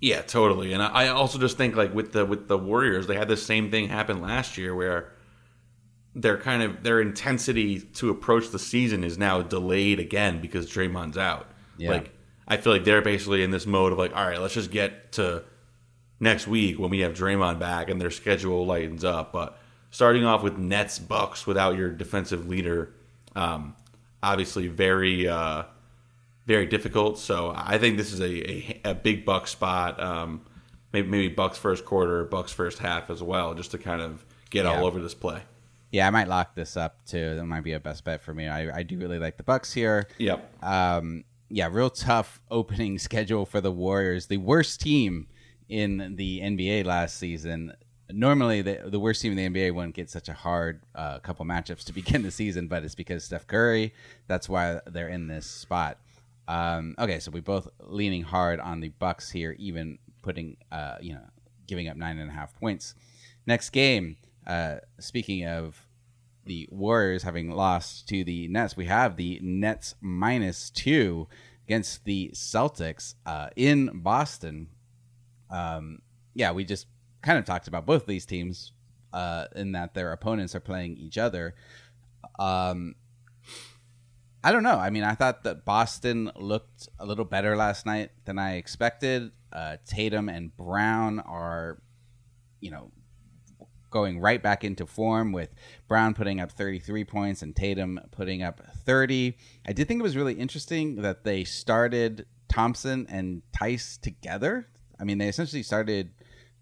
[0.00, 0.72] Yeah, totally.
[0.74, 3.70] And I also just think like with the with the Warriors, they had the same
[3.70, 5.12] thing happen last year where
[6.14, 11.18] their kind of their intensity to approach the season is now delayed again because Draymond's
[11.18, 11.48] out.
[11.76, 11.90] Yeah.
[11.90, 12.12] Like
[12.46, 15.12] I feel like they're basically in this mode of like, all right, let's just get
[15.12, 15.42] to
[16.20, 19.32] next week when we have Draymond back and their schedule lightens up.
[19.32, 19.58] But
[19.90, 22.94] starting off with Nets Bucks without your defensive leader,
[23.34, 23.74] um,
[24.22, 25.64] obviously very uh,
[26.46, 27.18] very difficult.
[27.18, 30.00] So I think this is a, a, a big Buck spot.
[30.00, 30.42] Um,
[30.92, 34.64] maybe maybe Bucks first quarter, Bucks first half as well, just to kind of get
[34.64, 34.76] yeah.
[34.76, 35.42] all over this play.
[35.94, 37.36] Yeah, I might lock this up too.
[37.36, 38.48] That might be a best bet for me.
[38.48, 40.08] I, I do really like the Bucks here.
[40.18, 40.64] Yep.
[40.64, 44.26] Um, yeah, real tough opening schedule for the Warriors.
[44.26, 45.28] The worst team
[45.68, 47.74] in the NBA last season.
[48.10, 51.46] Normally, the, the worst team in the NBA wouldn't get such a hard uh, couple
[51.46, 53.94] matchups to begin the season, but it's because Steph Curry.
[54.26, 55.98] That's why they're in this spot.
[56.48, 61.12] Um, okay, so we both leaning hard on the Bucks here, even putting, uh, you
[61.12, 61.22] know,
[61.68, 62.96] giving up nine and a half points.
[63.46, 65.86] Next game, uh, speaking of
[66.44, 71.28] the Warriors having lost to the Nets, we have the Nets minus two
[71.66, 74.68] against the Celtics uh, in Boston.
[75.50, 76.00] Um,
[76.34, 76.86] yeah, we just
[77.22, 78.72] kind of talked about both these teams
[79.12, 81.54] uh, in that their opponents are playing each other.
[82.38, 82.96] Um,
[84.42, 84.78] I don't know.
[84.78, 89.32] I mean, I thought that Boston looked a little better last night than I expected.
[89.50, 91.80] Uh, Tatum and Brown are,
[92.60, 92.90] you know,
[93.94, 95.54] going right back into form with
[95.86, 99.38] Brown putting up 33 points and Tatum putting up 30.
[99.66, 104.66] I did think it was really interesting that they started Thompson and Theis together.
[105.00, 106.10] I mean, they essentially started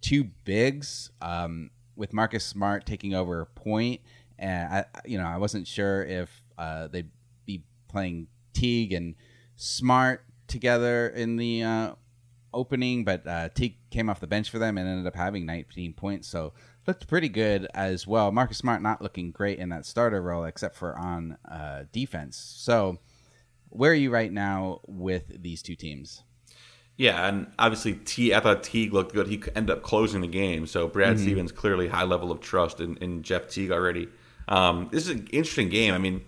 [0.02, 4.02] two bigs um, with Marcus Smart taking over point.
[4.38, 7.10] And I, you know, I wasn't sure if uh, they'd
[7.46, 9.14] be playing Teague and
[9.56, 11.92] Smart together in the uh,
[12.52, 15.94] opening, but uh, Teague came off the bench for them and ended up having 19
[15.94, 16.28] points.
[16.28, 16.52] So
[16.86, 18.32] looked pretty good as well.
[18.32, 22.36] Marcus Smart not looking great in that starter role, except for on uh, defense.
[22.36, 22.98] So,
[23.68, 26.22] where are you right now with these two teams?
[26.96, 28.34] Yeah, and obviously T.
[28.34, 29.26] I thought Teague looked good.
[29.26, 30.66] He ended up closing the game.
[30.66, 31.22] So Brad mm-hmm.
[31.22, 34.08] Stevens clearly high level of trust in, in Jeff Teague already.
[34.46, 35.94] Um, this is an interesting game.
[35.94, 36.22] I mean,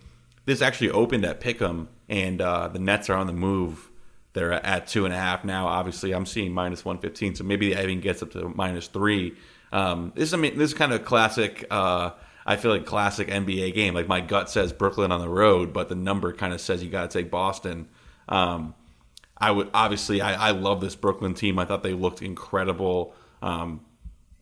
[0.46, 3.90] this actually opened at Pick'em, and uh, the Nets are on the move.
[4.32, 5.66] They're at two and a half now.
[5.66, 9.36] Obviously, I'm seeing minus one fifteen, so maybe it even gets up to minus three.
[9.72, 11.66] Um, this I mean this is kind of a classic.
[11.70, 12.10] Uh,
[12.46, 13.94] I feel like classic NBA game.
[13.94, 16.90] Like my gut says Brooklyn on the road, but the number kind of says you
[16.90, 17.88] got to take Boston.
[18.28, 18.74] Um,
[19.36, 21.58] I would obviously I, I, love this Brooklyn team.
[21.58, 23.14] I thought they looked incredible.
[23.42, 23.80] Um,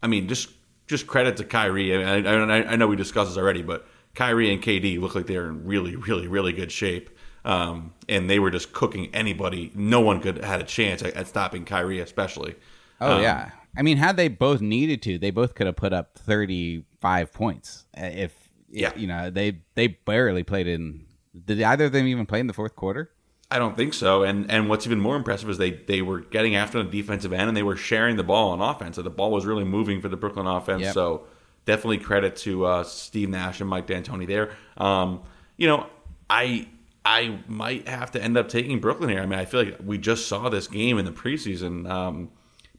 [0.03, 0.51] I mean, just
[0.87, 1.97] just credit to Kyrie.
[1.97, 5.49] I, I, I, know we discussed this already, but Kyrie and KD look like they're
[5.49, 7.11] in really, really, really good shape.
[7.45, 9.73] Um, and they were just cooking anybody.
[9.75, 12.55] No one could had a chance at, at stopping Kyrie, especially.
[13.01, 15.93] Oh um, yeah, I mean, had they both needed to, they both could have put
[15.93, 17.87] up 35 points.
[17.97, 18.35] Uh, if,
[18.71, 18.93] yeah.
[18.97, 21.07] you know, they they barely played in.
[21.45, 23.11] Did either of them even play in the fourth quarter?
[23.51, 24.23] I don't think so.
[24.23, 27.49] And and what's even more impressive is they they were getting after the defensive end
[27.49, 28.97] and they were sharing the ball on offense.
[28.97, 30.83] So the ball was really moving for the Brooklyn offense.
[30.83, 30.95] Yep.
[30.95, 31.27] So
[31.65, 34.53] definitely credit to uh, Steve Nash and Mike D'Antoni there.
[34.79, 35.23] Um,
[35.59, 35.87] you know,
[36.31, 36.69] I
[37.05, 39.21] I might have to end up taking Brooklyn here.
[39.21, 42.31] I mean, I feel like we just saw this game in the preseason, um,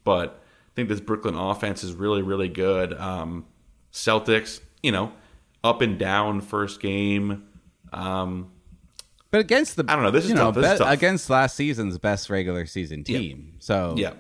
[0.04, 0.43] but
[0.76, 2.94] think this Brooklyn offense is really, really good.
[2.94, 3.46] Um,
[3.92, 5.12] Celtics, you know,
[5.64, 7.48] up and down first game.
[7.92, 8.52] Um,
[9.32, 10.12] but against the, I don't know.
[10.12, 10.94] This is, know, this be, is tough.
[10.94, 13.56] against last season's best regular season team.
[13.60, 14.14] So yeah,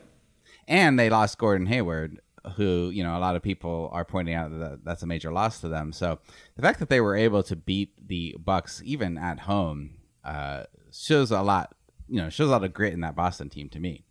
[0.67, 2.19] and they lost Gordon Hayward,
[2.55, 5.61] who you know a lot of people are pointing out that that's a major loss
[5.61, 5.91] to them.
[5.91, 6.19] So
[6.55, 11.31] the fact that they were able to beat the Bucks even at home uh, shows
[11.31, 11.75] a lot.
[12.09, 14.03] You know, shows a lot of grit in that Boston team to me.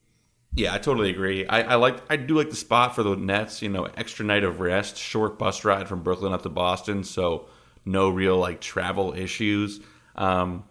[0.55, 1.47] Yeah, I totally agree.
[1.47, 3.63] I, I like I do like the spot for the Nets.
[3.63, 7.47] You know, extra night of rest, short bus ride from Brooklyn up to Boston, so
[7.85, 9.81] no real like travel issues.
[10.15, 10.65] Um,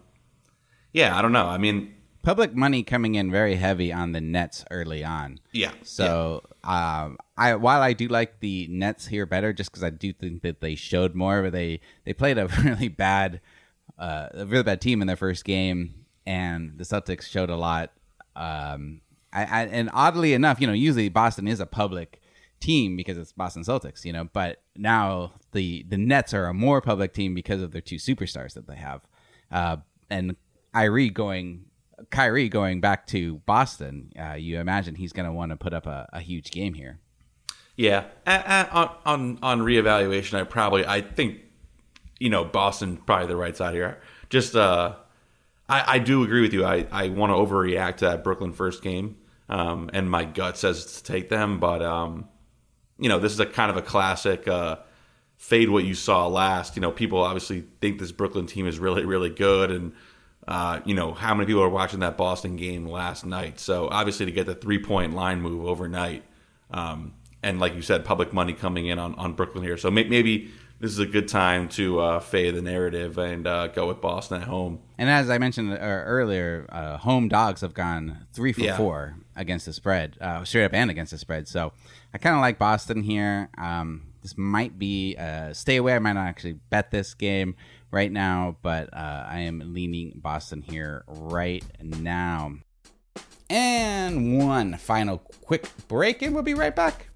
[0.92, 1.46] yeah, I don't know.
[1.46, 5.40] I mean, public money coming in very heavy on the Nets early on.
[5.50, 5.72] Yeah.
[5.82, 7.02] So, yeah.
[7.04, 10.42] Um, I while I do like the Nets here better, just because I do think
[10.42, 13.40] that they showed more, but they they played a really bad,
[13.98, 17.92] uh, a really bad team in their first game, and the Celtics showed a lot.
[18.36, 19.00] Um,
[19.32, 22.20] I, I, and oddly enough, you know, usually Boston is a public
[22.60, 26.80] team because it's Boston Celtics, you know, but now the the Nets are a more
[26.80, 29.02] public team because of their two superstars that they have,
[29.50, 29.78] uh,
[30.10, 30.36] and
[30.72, 31.66] Kyrie going
[32.10, 34.12] Kyrie going back to Boston.
[34.18, 36.98] Uh, you imagine he's going to want to put up a, a, huge game here.
[37.76, 41.40] Yeah, on on on reevaluation, I probably I think
[42.20, 44.00] you know Boston probably the right side here.
[44.28, 44.96] Just uh,
[45.68, 46.64] I, I do agree with you.
[46.64, 49.16] I, I want to overreact to that Brooklyn first game,
[49.52, 51.60] um, and my gut says to take them.
[51.60, 52.26] But um,
[52.98, 54.76] you know, this is a kind of a classic uh,
[55.36, 56.74] fade what you saw last.
[56.74, 59.92] You know, people obviously think this Brooklyn team is really really good, and
[60.48, 63.60] uh, you know how many people are watching that Boston game last night.
[63.60, 66.24] So obviously to get the three point line move overnight,
[66.70, 67.12] um,
[67.42, 69.76] and like you said, public money coming in on, on Brooklyn here.
[69.76, 73.66] So may, maybe this is a good time to uh, fade the narrative and uh,
[73.66, 74.80] go with Boston at home.
[74.96, 78.76] And as I mentioned uh, earlier, uh, home dogs have gone three for yeah.
[78.78, 81.48] four against the spread, uh, straight up and against the spread.
[81.48, 81.72] So
[82.12, 83.48] I kind of like Boston here.
[83.58, 85.94] Um, this might be uh, stay away.
[85.94, 87.56] I might not actually bet this game
[87.90, 92.54] right now, but I am leaning Boston here right now.
[93.50, 97.08] And one final quick break, and we'll be right back.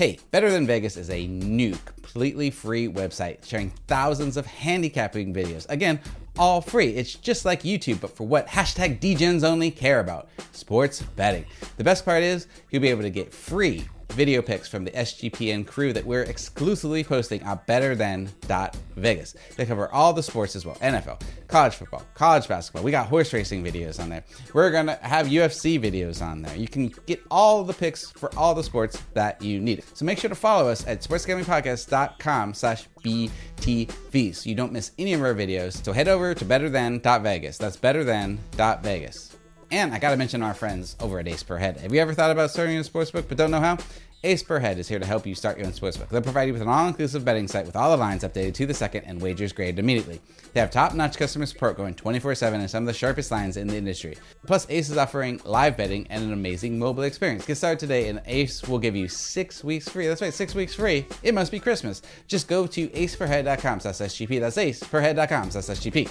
[0.00, 5.66] Hey, Better Than Vegas is a new, completely free website sharing thousands of handicapping videos.
[5.68, 6.00] Again,
[6.38, 6.88] all free.
[6.94, 11.44] It's just like YouTube, but for what hashtag DGens only care about sports betting.
[11.76, 15.66] The best part is you'll be able to get free video picks from the SGPN
[15.66, 19.34] crew that we're exclusively posting on betterthan.vegas.
[19.56, 22.82] They cover all the sports as well NFL, college football, college basketball.
[22.82, 24.24] We got horse racing videos on there.
[24.52, 26.56] We're going to have UFC videos on there.
[26.56, 29.84] You can get all the picks for all the sports that you need.
[29.94, 35.12] So make sure to follow us at sportsgamblingpodcast.com slash BTV so you don't miss any
[35.12, 35.84] of our videos.
[35.84, 37.58] So head over to betterthan.vegas.
[37.58, 39.29] That's betterthan.vegas.
[39.72, 41.78] And I got to mention our friends over at Ace Per Head.
[41.78, 43.78] Have you ever thought about starting a sportsbook but don't know how?
[44.22, 46.08] Ace Per Head is here to help you start your own sportsbook.
[46.08, 48.74] They'll provide you with an all-inclusive betting site with all the lines updated to the
[48.74, 50.20] second and wagers graded immediately.
[50.52, 53.76] They have top-notch customer support going 24/7 and some of the sharpest lines in the
[53.76, 54.18] industry.
[54.44, 57.46] Plus, Ace is offering live betting and an amazing mobile experience.
[57.46, 60.06] Get started today, and Ace will give you six weeks free.
[60.06, 61.06] That's right, six weeks free.
[61.22, 62.02] It must be Christmas.
[62.26, 64.40] Just go to aceperhead.com/sgp.
[64.40, 66.10] That's aceperhead.com/sgp.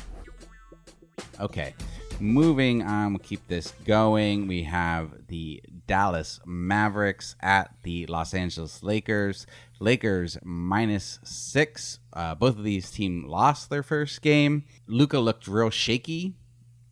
[1.39, 1.75] Okay
[2.19, 4.47] moving on, we'll keep this going.
[4.47, 9.47] We have the Dallas Mavericks at the Los Angeles Lakers.
[9.79, 11.99] Lakers minus six.
[12.13, 14.65] Uh, both of these teams lost their first game.
[14.87, 16.35] Luka looked real shaky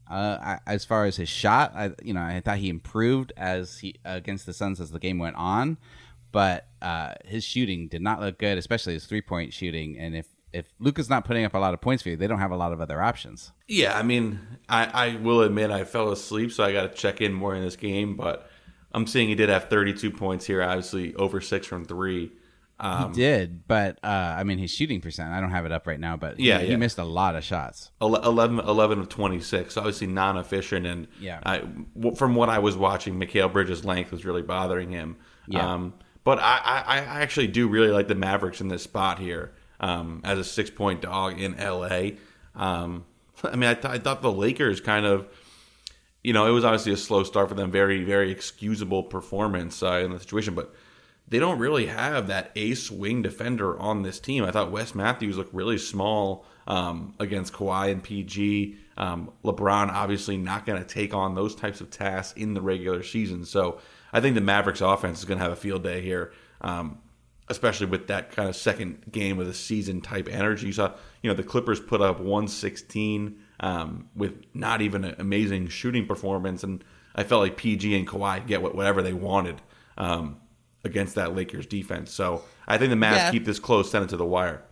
[0.10, 1.74] uh, as far as his shot.
[1.76, 5.20] I, you know, I thought he improved as he against the Suns as the game
[5.20, 5.78] went on,
[6.32, 9.98] but uh, his shooting did not look good, especially his three point shooting.
[9.98, 12.40] And if if Luka's not putting up a lot of points for you, they don't
[12.40, 13.52] have a lot of other options.
[13.68, 17.22] Yeah, I mean, I, I will admit I fell asleep, so I got to check
[17.22, 18.16] in more in this game.
[18.16, 18.50] But
[18.92, 22.32] I'm seeing he did have 32 points here, obviously over six from three.
[22.80, 25.86] Um, he did, but uh, I mean, his shooting percent, I don't have it up
[25.88, 26.72] right now, but yeah, he, yeah.
[26.72, 27.92] he missed a lot of shots.
[28.02, 30.88] 11, 11 of 26, obviously non efficient.
[30.88, 31.40] And yeah.
[31.44, 31.64] I,
[32.16, 35.18] from what I was watching, Mikal Bridges' length was really bothering him.
[35.48, 35.74] Yeah.
[35.74, 35.94] Um,
[36.24, 40.22] but I, I, I actually do really like the Mavericks in this spot here um,
[40.24, 42.12] as a six point dog in LA.
[42.56, 43.06] Um,
[43.44, 45.28] I mean, I, th- I, thought the Lakers kind of,
[46.24, 50.02] you know, it was obviously a slow start for them, very, very excusable performance uh,
[50.04, 50.74] in the situation, but
[51.28, 54.44] they don't really have that ace wing defender on this team.
[54.44, 58.78] I thought Wes Matthews looked really small um, against Kawhi and PG.
[58.98, 63.04] Um, LeBron obviously not going to take on those types of tasks in the regular
[63.04, 63.46] season.
[63.46, 63.80] So
[64.12, 66.32] I think the Mavericks offense is going to have a field day here.
[66.62, 67.00] Um,
[67.50, 70.68] especially with that kind of second game of the season type energy.
[70.68, 75.68] You saw, you know, the Clippers put up 116 um, with not even an amazing
[75.70, 76.64] shooting performance.
[76.64, 76.84] And
[77.16, 79.62] I felt like PG and Kawhi get whatever they wanted
[79.98, 80.38] um,
[80.84, 82.12] against that Lakers defense.
[82.12, 83.32] So I think the Mavs yeah.
[83.32, 84.64] keep this close, send it to the wire.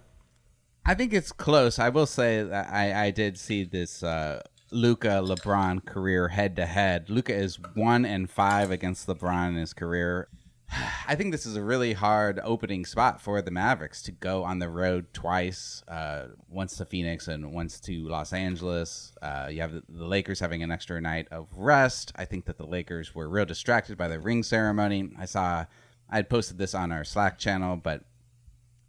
[0.85, 1.79] I think it's close.
[1.79, 6.65] I will say that I, I did see this uh, Luka LeBron career head to
[6.65, 7.09] head.
[7.09, 10.27] Luka is one and five against LeBron in his career.
[11.07, 14.59] I think this is a really hard opening spot for the Mavericks to go on
[14.59, 19.13] the road twice, uh, once to Phoenix and once to Los Angeles.
[19.21, 22.11] Uh, you have the, Lakers having an extra night of rest.
[22.15, 25.09] I think that the Lakers were real distracted by the ring ceremony.
[25.17, 25.65] I saw,
[26.09, 28.03] I had posted this on our Slack channel, but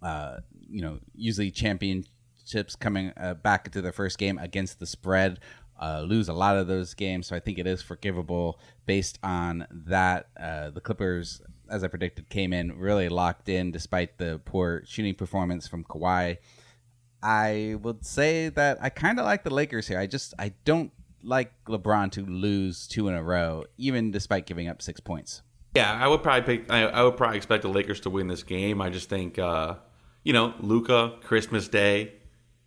[0.02, 5.40] uh, you know, usually championships coming uh, back into their first game against the spread
[5.80, 7.26] uh, lose a lot of those games.
[7.26, 10.28] So I think it is forgivable based on that.
[10.38, 15.14] Uh, the Clippers as I predicted, came in really locked in despite the poor shooting
[15.14, 16.38] performance from Kawhi.
[17.22, 19.98] I would say that I kind of like the Lakers here.
[19.98, 20.92] I just I don't
[21.22, 25.42] like LeBron to lose two in a row, even despite giving up six points.
[25.74, 26.70] Yeah, I would probably pick.
[26.70, 28.80] I, I would probably expect the Lakers to win this game.
[28.80, 29.74] I just think, uh,
[30.22, 32.14] you know, Luka Christmas Day,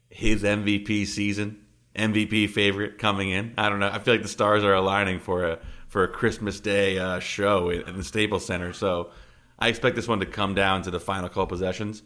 [0.09, 3.53] his MVP season, MVP favorite coming in.
[3.57, 3.89] I don't know.
[3.89, 5.59] I feel like the stars are aligning for a
[5.89, 8.71] for a Christmas Day uh, show in, the Staples Center.
[8.73, 9.09] So
[9.57, 12.01] I expect this one to come down to the final couple possessions.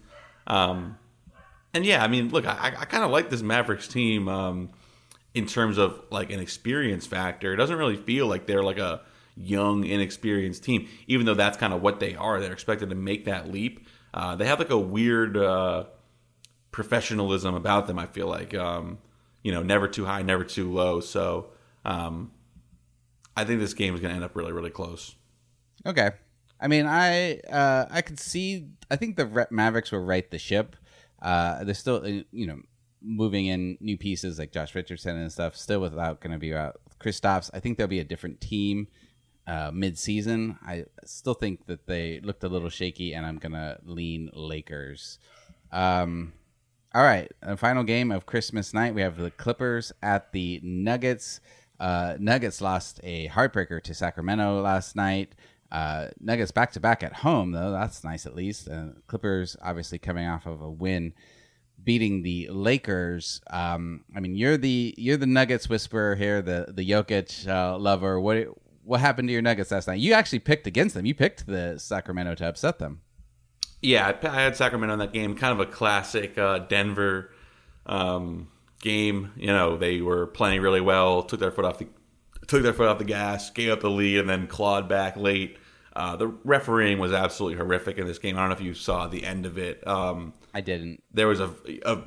[0.47, 0.97] Um,
[1.73, 4.27] and yeah, I mean, look, I, I kind of like this Mavericks team.
[4.27, 4.69] Um,
[5.33, 9.01] in terms of like an experience factor, it doesn't really feel like they're like a
[9.35, 10.87] young, inexperienced team.
[11.07, 13.87] Even though that's kind of what they are, they're expected to make that leap.
[14.13, 15.85] Uh, they have like a weird uh,
[16.71, 17.97] professionalism about them.
[17.97, 18.99] I feel like um,
[19.41, 20.99] you know, never too high, never too low.
[20.99, 21.47] So
[21.83, 22.31] um,
[23.35, 25.15] I think this game is going to end up really, really close.
[25.85, 26.11] Okay.
[26.59, 28.67] I mean, I uh, I could see.
[28.89, 30.75] I think the Mavericks will right the ship.
[31.21, 32.59] Uh, they're still, uh, you know,
[33.01, 35.57] moving in new pieces like Josh Richardson and stuff.
[35.57, 37.49] Still without going to be out Kristaps.
[37.53, 38.87] I think there'll be a different team
[39.47, 40.57] uh, mid-season.
[40.65, 45.19] I still think that they looked a little shaky, and I'm gonna lean Lakers.
[45.71, 46.33] Um,
[46.95, 48.95] all right, a final game of Christmas night.
[48.95, 51.41] We have the Clippers at the Nuggets.
[51.79, 55.33] Uh, Nuggets lost a heartbreaker to Sacramento last night.
[55.71, 57.71] Uh, Nuggets back to back at home, though.
[57.71, 58.69] That's nice at least.
[58.69, 61.13] Uh, Clippers obviously coming off of a win,
[61.83, 63.41] beating the Lakers.
[63.49, 68.19] Um, I mean, you're the you're the Nuggets whisperer here, the the Jokic uh, lover.
[68.19, 68.49] What
[68.83, 69.99] what happened to your Nuggets last night?
[69.99, 71.05] You actually picked against them.
[71.05, 73.01] You picked the Sacramento to upset them.
[73.81, 75.35] Yeah, I had Sacramento in that game.
[75.35, 77.31] Kind of a classic uh, Denver
[77.85, 78.47] um,
[78.83, 79.31] game.
[79.35, 81.87] You know, they were playing really well, took their foot off the
[82.45, 85.57] took their foot off the gas, gave up the lead, and then clawed back late.
[85.95, 88.35] Uh, the refereeing was absolutely horrific in this game.
[88.35, 89.85] I don't know if you saw the end of it.
[89.87, 91.01] Um, I didn't.
[91.13, 91.51] There was a,
[91.85, 92.03] a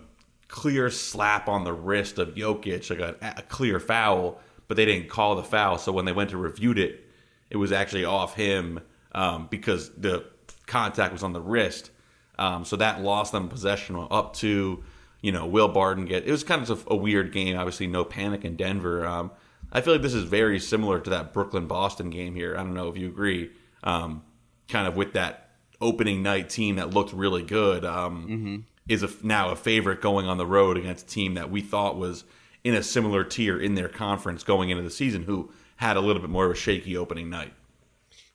[0.49, 5.09] clear slap on the wrist of Jokic, like a, a, clear foul, but they didn't
[5.09, 5.79] call the foul.
[5.79, 7.05] So when they went to review it,
[7.49, 8.81] it was actually off him
[9.13, 10.25] um, because the
[10.67, 11.91] contact was on the wrist.
[12.39, 14.83] Um, so that lost them possession up to,
[15.27, 16.25] you know, Will Barton get.
[16.25, 17.57] It was kind of a, a weird game.
[17.57, 19.05] Obviously, no panic in Denver.
[19.05, 19.33] Um,
[19.73, 22.55] I feel like this is very similar to that Brooklyn Boston game here.
[22.55, 23.51] I don't know if you agree.
[23.83, 24.23] Um,
[24.69, 25.51] kind of with that
[25.81, 28.57] opening night team that looked really good um, mm-hmm.
[28.89, 31.99] is a, now a favorite going on the road against a team that we thought
[31.99, 32.23] was
[32.63, 36.23] in a similar tier in their conference going into the season, who had a little
[36.23, 37.53] bit more of a shaky opening night.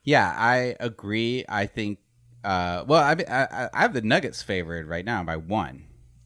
[0.04, 1.46] Yeah, I agree.
[1.48, 2.00] I think.
[2.44, 5.84] Uh, well, I, I, I have the Nuggets favored right now by one.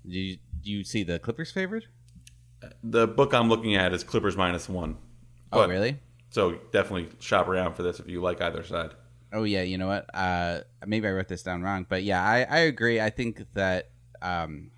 [0.09, 1.87] Do you, do you see the Clippers favored?
[2.83, 4.97] The book I'm looking at is Clippers minus one.
[5.53, 6.01] Oh, but, really?
[6.31, 8.91] So definitely shop around for this if you like either side.
[9.33, 10.07] Oh yeah, you know what?
[10.13, 13.01] Uh, maybe I wrote this down wrong, but yeah, I, I agree.
[13.01, 13.91] I think that
[14.21, 14.73] um,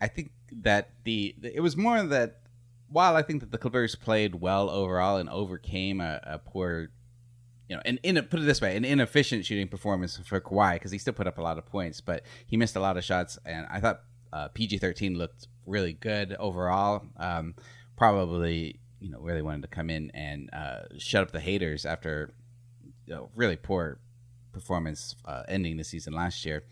[0.00, 0.32] I think
[0.62, 2.40] that the it was more that
[2.88, 6.88] while I think that the Clippers played well overall and overcame a, a poor,
[7.68, 10.90] you know, and in put it this way, an inefficient shooting performance for Kawhi because
[10.90, 13.38] he still put up a lot of points, but he missed a lot of shots,
[13.44, 14.02] and I thought
[14.34, 17.06] uh, PG thirteen looked really good overall.
[17.16, 17.54] Um,
[17.96, 22.34] probably you know really wanted to come in and uh, shut up the haters after
[23.06, 23.98] you know, really poor
[24.52, 26.64] performance uh, ending the season last year.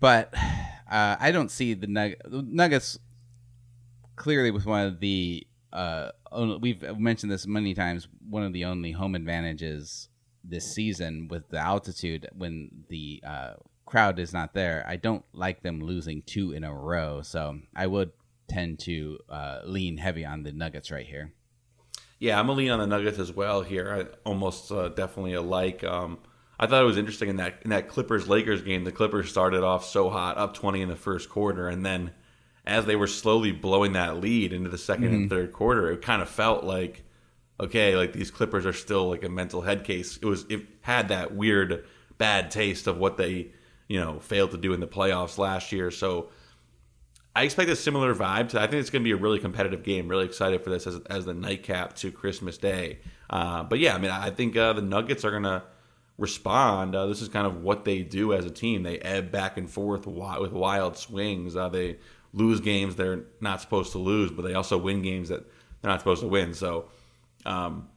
[0.00, 0.32] But
[0.90, 2.98] uh, I don't see the, Nug- Nuggets
[4.16, 6.10] clearly with one of the uh,
[6.60, 8.08] we've mentioned this many times.
[8.28, 10.08] One of the only home advantages
[10.44, 13.54] this season with the altitude when the uh,
[13.88, 14.84] crowd is not there.
[14.86, 18.12] I don't like them losing two in a row, so I would
[18.48, 21.32] tend to uh, lean heavy on the Nuggets right here.
[22.18, 23.92] Yeah, I'm gonna lean on the Nuggets as well here.
[23.92, 25.84] I almost uh, definitely alike.
[25.84, 26.18] Um,
[26.58, 28.84] I thought it was interesting in that in that Clippers Lakers game.
[28.84, 32.12] The Clippers started off so hot, up 20 in the first quarter, and then
[32.64, 35.14] as they were slowly blowing that lead into the 2nd mm-hmm.
[35.14, 37.04] and third quarter, it kind of felt like
[37.60, 40.16] okay, like these Clippers are still like a mental head case.
[40.16, 41.84] It was it had that weird
[42.18, 43.52] bad taste of what they
[43.88, 45.90] you know failed to do in the playoffs last year.
[45.90, 46.28] So
[47.34, 48.50] I expect a similar vibe.
[48.50, 50.08] To, I think it's going to be a really competitive game.
[50.08, 52.98] Really excited for this as, as the nightcap to Christmas Day.
[53.30, 55.62] Uh, but yeah, I mean, I think uh, the Nuggets are going to
[56.16, 56.94] respond.
[56.94, 58.82] Uh, this is kind of what they do as a team.
[58.82, 61.56] They ebb back and forth with wild swings.
[61.56, 61.98] Uh, they
[62.32, 65.44] lose games they're not supposed to lose, but they also win games that
[65.80, 66.54] they're not supposed to win.
[66.54, 66.88] So
[67.46, 67.88] um,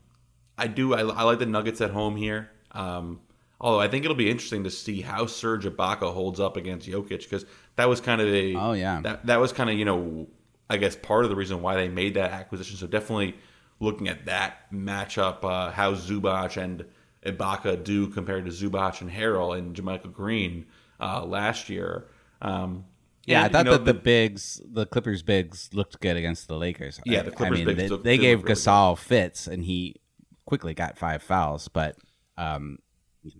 [0.57, 0.93] I do.
[0.93, 2.49] I, I, like the Nuggets at home here.
[2.71, 3.19] Um,
[3.61, 7.19] although I think it'll be interesting to see how Serge Ibaka holds up against Jokic
[7.23, 7.45] because
[7.77, 10.27] that was kind of a oh yeah that that was kind of you know
[10.69, 12.77] I guess part of the reason why they made that acquisition.
[12.77, 13.35] So definitely
[13.81, 16.85] looking at that matchup, uh, how Zubac and
[17.25, 20.65] Ibaka do compared to Zubac and Harrell and JaMychal Green
[20.99, 22.07] uh, last year.
[22.41, 22.85] Um,
[23.25, 26.47] yeah, and, I thought you know, that the, bigs, the Clippers bigs, looked good against
[26.47, 26.99] the Lakers.
[27.05, 27.89] Yeah, the Clippers I mean, bigs.
[27.89, 29.03] They, they gave really Gasol good.
[29.03, 29.97] fits, and he
[30.45, 31.67] quickly got five fouls.
[31.67, 31.97] But
[32.37, 32.79] um,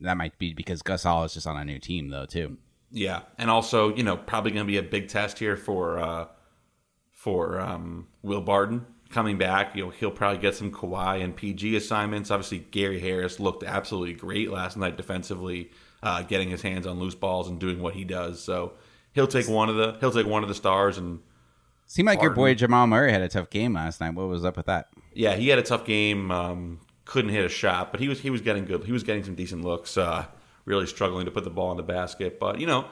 [0.01, 2.57] that might be because Gasol is just on a new team, though, too.
[2.91, 6.27] Yeah, and also you know probably going to be a big test here for uh,
[7.11, 9.75] for um, Will Barton coming back.
[9.75, 12.32] You know he'll probably get some Kawhi and PG assignments.
[12.32, 15.71] Obviously Gary Harris looked absolutely great last night defensively,
[16.03, 18.43] uh, getting his hands on loose balls and doing what he does.
[18.43, 18.73] So
[19.13, 21.19] he'll take one of the he'll take one of the stars and
[21.88, 24.13] Seemed like your boy Jamal Murray had a tough game last night.
[24.13, 24.88] What was up with that?
[25.13, 26.32] Yeah, he had a tough game.
[26.32, 26.79] Um,
[27.12, 28.86] couldn't hit a shot, but he was he was getting good.
[28.86, 29.97] He was getting some decent looks.
[29.97, 30.26] Uh,
[30.64, 32.86] really struggling to put the ball in the basket, but you know,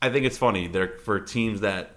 [0.00, 1.96] I think it's funny there for teams that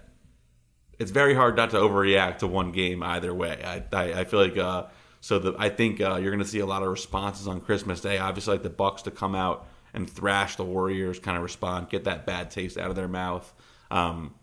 [0.98, 3.58] it's very hard not to overreact to one game either way.
[3.64, 4.88] I I, I feel like uh,
[5.22, 8.02] so the I think uh, you're going to see a lot of responses on Christmas
[8.02, 8.18] Day.
[8.18, 12.04] Obviously, like the Bucks to come out and thrash the Warriors, kind of respond, get
[12.04, 13.50] that bad taste out of their mouth,
[13.90, 14.34] um,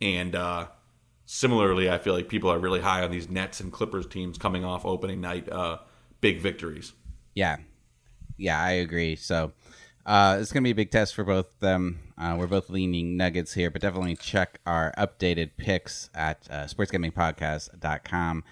[0.00, 0.36] and.
[0.36, 0.68] Uh,
[1.32, 4.64] Similarly, I feel like people are really high on these Nets and Clippers teams coming
[4.64, 5.78] off opening night uh,
[6.20, 6.92] big victories.
[7.34, 7.58] Yeah,
[8.36, 9.16] yeah, I agree.
[9.16, 9.52] So
[10.06, 12.00] uh, it's going to be a big test for both them.
[12.18, 18.44] Uh, we're both leaning Nuggets here, but definitely check our updated picks at uh, sportsgamingpodcast.com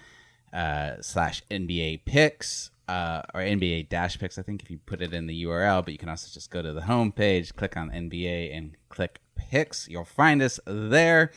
[0.53, 2.71] uh, slash NBA picks.
[2.87, 5.91] Uh, or NBA dash picks, I think, if you put it in the URL, but
[5.91, 9.87] you can also just go to the homepage, click on NBA, and click picks.
[9.87, 11.31] You'll find us there.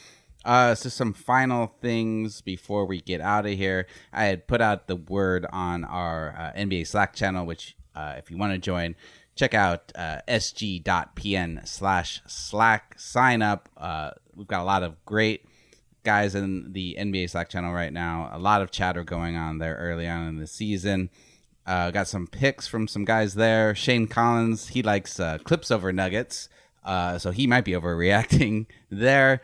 [0.44, 3.86] Uh, so some final things before we get out of here.
[4.12, 8.30] I had put out the word on our uh, NBA Slack channel, which uh, if
[8.30, 8.96] you want to join,
[9.36, 12.94] check out uh, sg.pn slash Slack.
[12.98, 13.68] Sign up.
[13.76, 15.44] Uh, we've got a lot of great
[16.02, 18.28] guys in the NBA Slack channel right now.
[18.32, 21.10] A lot of chatter going on there early on in the season.
[21.64, 23.72] Uh, got some picks from some guys there.
[23.76, 26.48] Shane Collins, he likes uh, clips over nuggets,
[26.84, 29.40] so he might be overreacting there.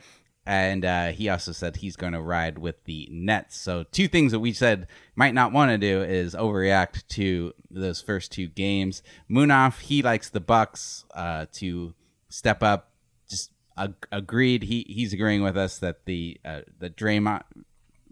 [0.49, 3.55] And uh, he also said he's going to ride with the Nets.
[3.55, 8.01] So two things that we said might not want to do is overreact to those
[8.01, 9.03] first two games.
[9.31, 11.93] Munaf, he likes the Bucks uh, to
[12.31, 12.93] step up.
[13.29, 14.63] Just ag- agreed.
[14.63, 17.43] He he's agreeing with us that the uh, the Draymond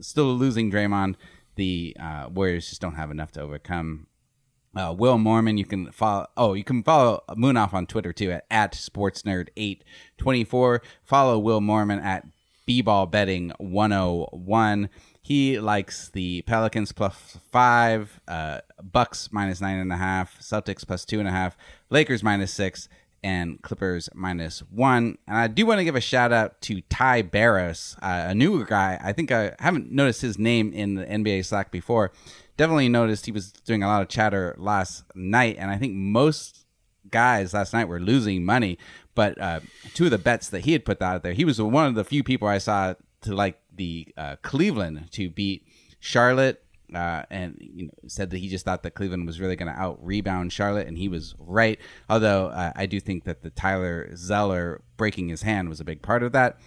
[0.00, 1.14] still losing Draymond.
[1.54, 4.08] The uh, Warriors just don't have enough to overcome
[4.76, 5.58] uh, Will Mormon.
[5.58, 6.26] You can follow.
[6.36, 10.80] Oh, you can follow Moonoff on Twitter too at, at sportsnerd824.
[11.04, 12.26] Follow Will Mormon at
[12.68, 14.90] bball betting 101.
[15.22, 21.04] He likes the Pelicans plus five, uh, Bucks minus nine and a half, Celtics plus
[21.04, 21.56] two and a half,
[21.90, 22.88] Lakers minus six,
[23.24, 25.18] and Clippers minus one.
[25.26, 28.64] And I do want to give a shout out to Ty Barris, uh, a new
[28.64, 29.00] guy.
[29.02, 32.12] I think I haven't noticed his name in the NBA Slack before.
[32.56, 36.66] Definitely noticed he was doing a lot of chatter last night, and I think most
[37.10, 38.78] guys last night were losing money.
[39.14, 39.60] But uh,
[39.94, 42.04] two of the bets that he had put out there, he was one of the
[42.04, 45.66] few people I saw to like the uh, Cleveland to beat
[46.00, 46.62] Charlotte.
[46.94, 49.78] Uh, and you know, said that he just thought that Cleveland was really going to
[49.78, 51.80] out rebound Charlotte, and he was right.
[52.08, 56.00] Although uh, I do think that the Tyler Zeller breaking his hand was a big
[56.00, 56.60] part of that.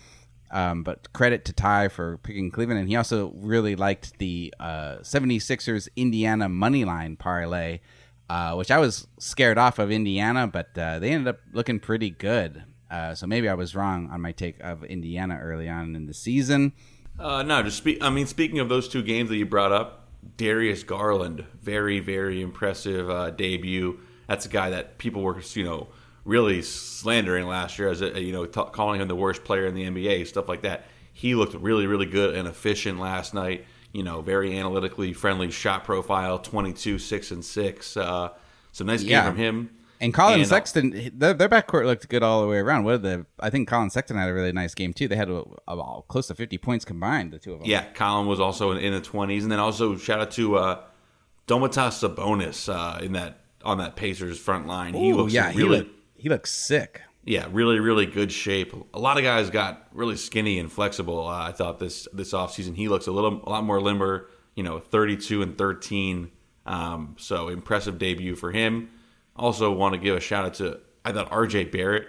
[0.51, 4.97] Um, but credit to Ty for picking Cleveland, and he also really liked the uh,
[5.01, 7.81] 76ers Indiana money line parlay,
[8.29, 12.09] uh, which I was scared off of Indiana, but uh, they ended up looking pretty
[12.09, 12.63] good.
[12.89, 16.13] Uh, so maybe I was wrong on my take of Indiana early on in the
[16.13, 16.73] season.
[17.19, 18.01] Uh, no, just speak.
[18.01, 22.41] I mean, speaking of those two games that you brought up, Darius Garland, very very
[22.41, 23.99] impressive uh, debut.
[24.27, 25.87] That's a guy that people were you know
[26.25, 29.75] really slandering last year as a, you know t- calling him the worst player in
[29.75, 30.85] the NBA, stuff like that.
[31.13, 33.65] He looked really really good and efficient last night.
[33.91, 37.97] You know, very analytically friendly shot profile, 22, six and six.
[37.97, 38.29] Uh,
[38.71, 39.71] so nice game from him.
[40.01, 42.83] And Collin And, uh, Sexton, their, their backcourt looked good all the way around.
[42.85, 43.25] What the?
[43.39, 45.07] I think Collin Sexton had a really nice game too.
[45.07, 47.67] They had a, a- close to fifty points combined, the two of them.
[47.69, 50.81] Yeah, Collin was also in, in the twenties, and then also shout out to uh,
[51.47, 54.93] Domantas Sabonis uh, in that on that Pacers front line.
[54.93, 55.89] he looks yeah, he really,
[56.19, 57.01] he looks sick.
[57.25, 58.73] yeah, really, really good shape.
[58.93, 61.27] A lot of guys got really skinny and flexible.
[61.27, 64.29] Uh, I thought this this offseason he looks a little a lot more limber.
[64.55, 66.31] You know, thirty two and thirteen.
[66.65, 68.89] Um, so impressive debut for him.
[69.35, 71.65] Also, want to give a shout out to I thought R.J.
[71.65, 72.07] Barrett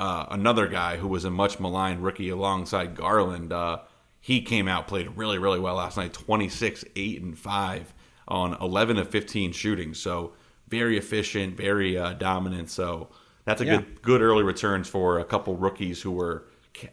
[0.00, 3.52] uh, another guy who was a much maligned rookie alongside Garland.
[3.52, 3.78] Uh,
[4.20, 7.94] he came out, played really, really well last night 26, 8, and 5
[8.28, 9.94] on 11 of 15 shooting.
[9.94, 10.34] So
[10.68, 12.70] very efficient, very uh, dominant.
[12.70, 13.08] So
[13.44, 13.76] that's a Yeah.
[13.76, 16.46] good good early returns for a couple rookies who were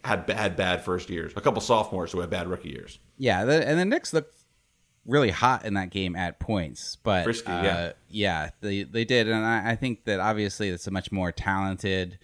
[0.04, 2.98] had bad, bad first years, a couple sophomores who had bad rookie years.
[3.18, 4.36] Yeah, the, and the Knicks looked
[5.06, 7.92] really hot in that game at points, but Frisky, uh, yeah.
[8.10, 12.18] yeah, they they did, and I, I think that obviously it's a much more talented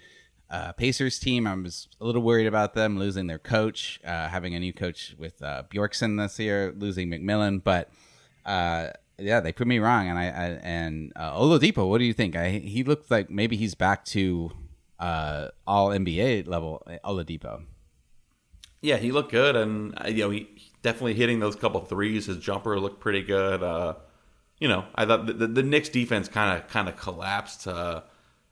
[0.49, 1.45] uh, Pacers team.
[1.45, 5.16] I was a little worried about them losing their coach, uh, having a new coach
[5.20, 7.89] with uh, Bjorkson this year, losing McMillan, but.
[8.43, 8.89] Uh,
[9.22, 11.88] yeah, they put me wrong, and I, I and uh, Oladipo.
[11.88, 12.36] What do you think?
[12.36, 14.51] I, he looked like maybe he's back to
[14.99, 17.63] uh, all NBA level Oladipo.
[18.82, 22.26] Yeah, he looked good, and uh, you know he he definitely hitting those couple threes.
[22.26, 23.61] His jumper looked pretty good.
[23.61, 23.95] Uh,
[24.59, 28.01] you know, I thought the, the, the Knicks defense kind of kind of collapsed uh,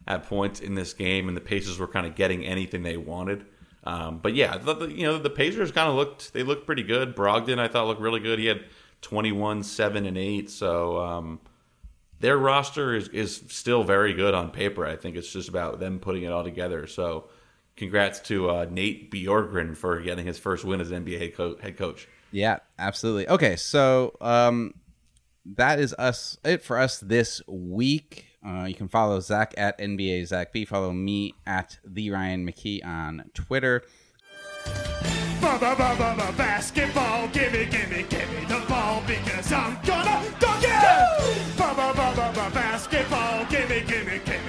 [0.07, 3.45] at points in this game, and the Pacers were kind of getting anything they wanted.
[3.83, 6.83] Um, but yeah, the, the, you know the Pacers kind of looked they looked pretty
[6.83, 7.15] good.
[7.15, 8.39] Brogdon I thought looked really good.
[8.39, 8.65] He had
[9.01, 10.49] 21, seven and eight.
[10.49, 11.39] So um,
[12.19, 14.85] their roster is is still very good on paper.
[14.85, 16.87] I think it's just about them putting it all together.
[16.87, 17.29] So
[17.75, 21.77] congrats to uh, Nate Bjorkgren for getting his first win as NBA head, co- head
[21.77, 22.07] coach.
[22.31, 23.27] Yeah, absolutely.
[23.27, 24.73] Okay, so um,
[25.45, 28.25] that is us it for us this week.
[28.45, 30.65] Uh, you can follow Zach at NBA Zach B.
[30.65, 33.83] Follow me at the Ryan McKee on Twitter.
[35.41, 41.29] Bubba buba basketball, gimme, gimme, gimme the ball because I'm gonna dunk it.
[42.53, 44.48] Basketball, gimme, gimme, gimme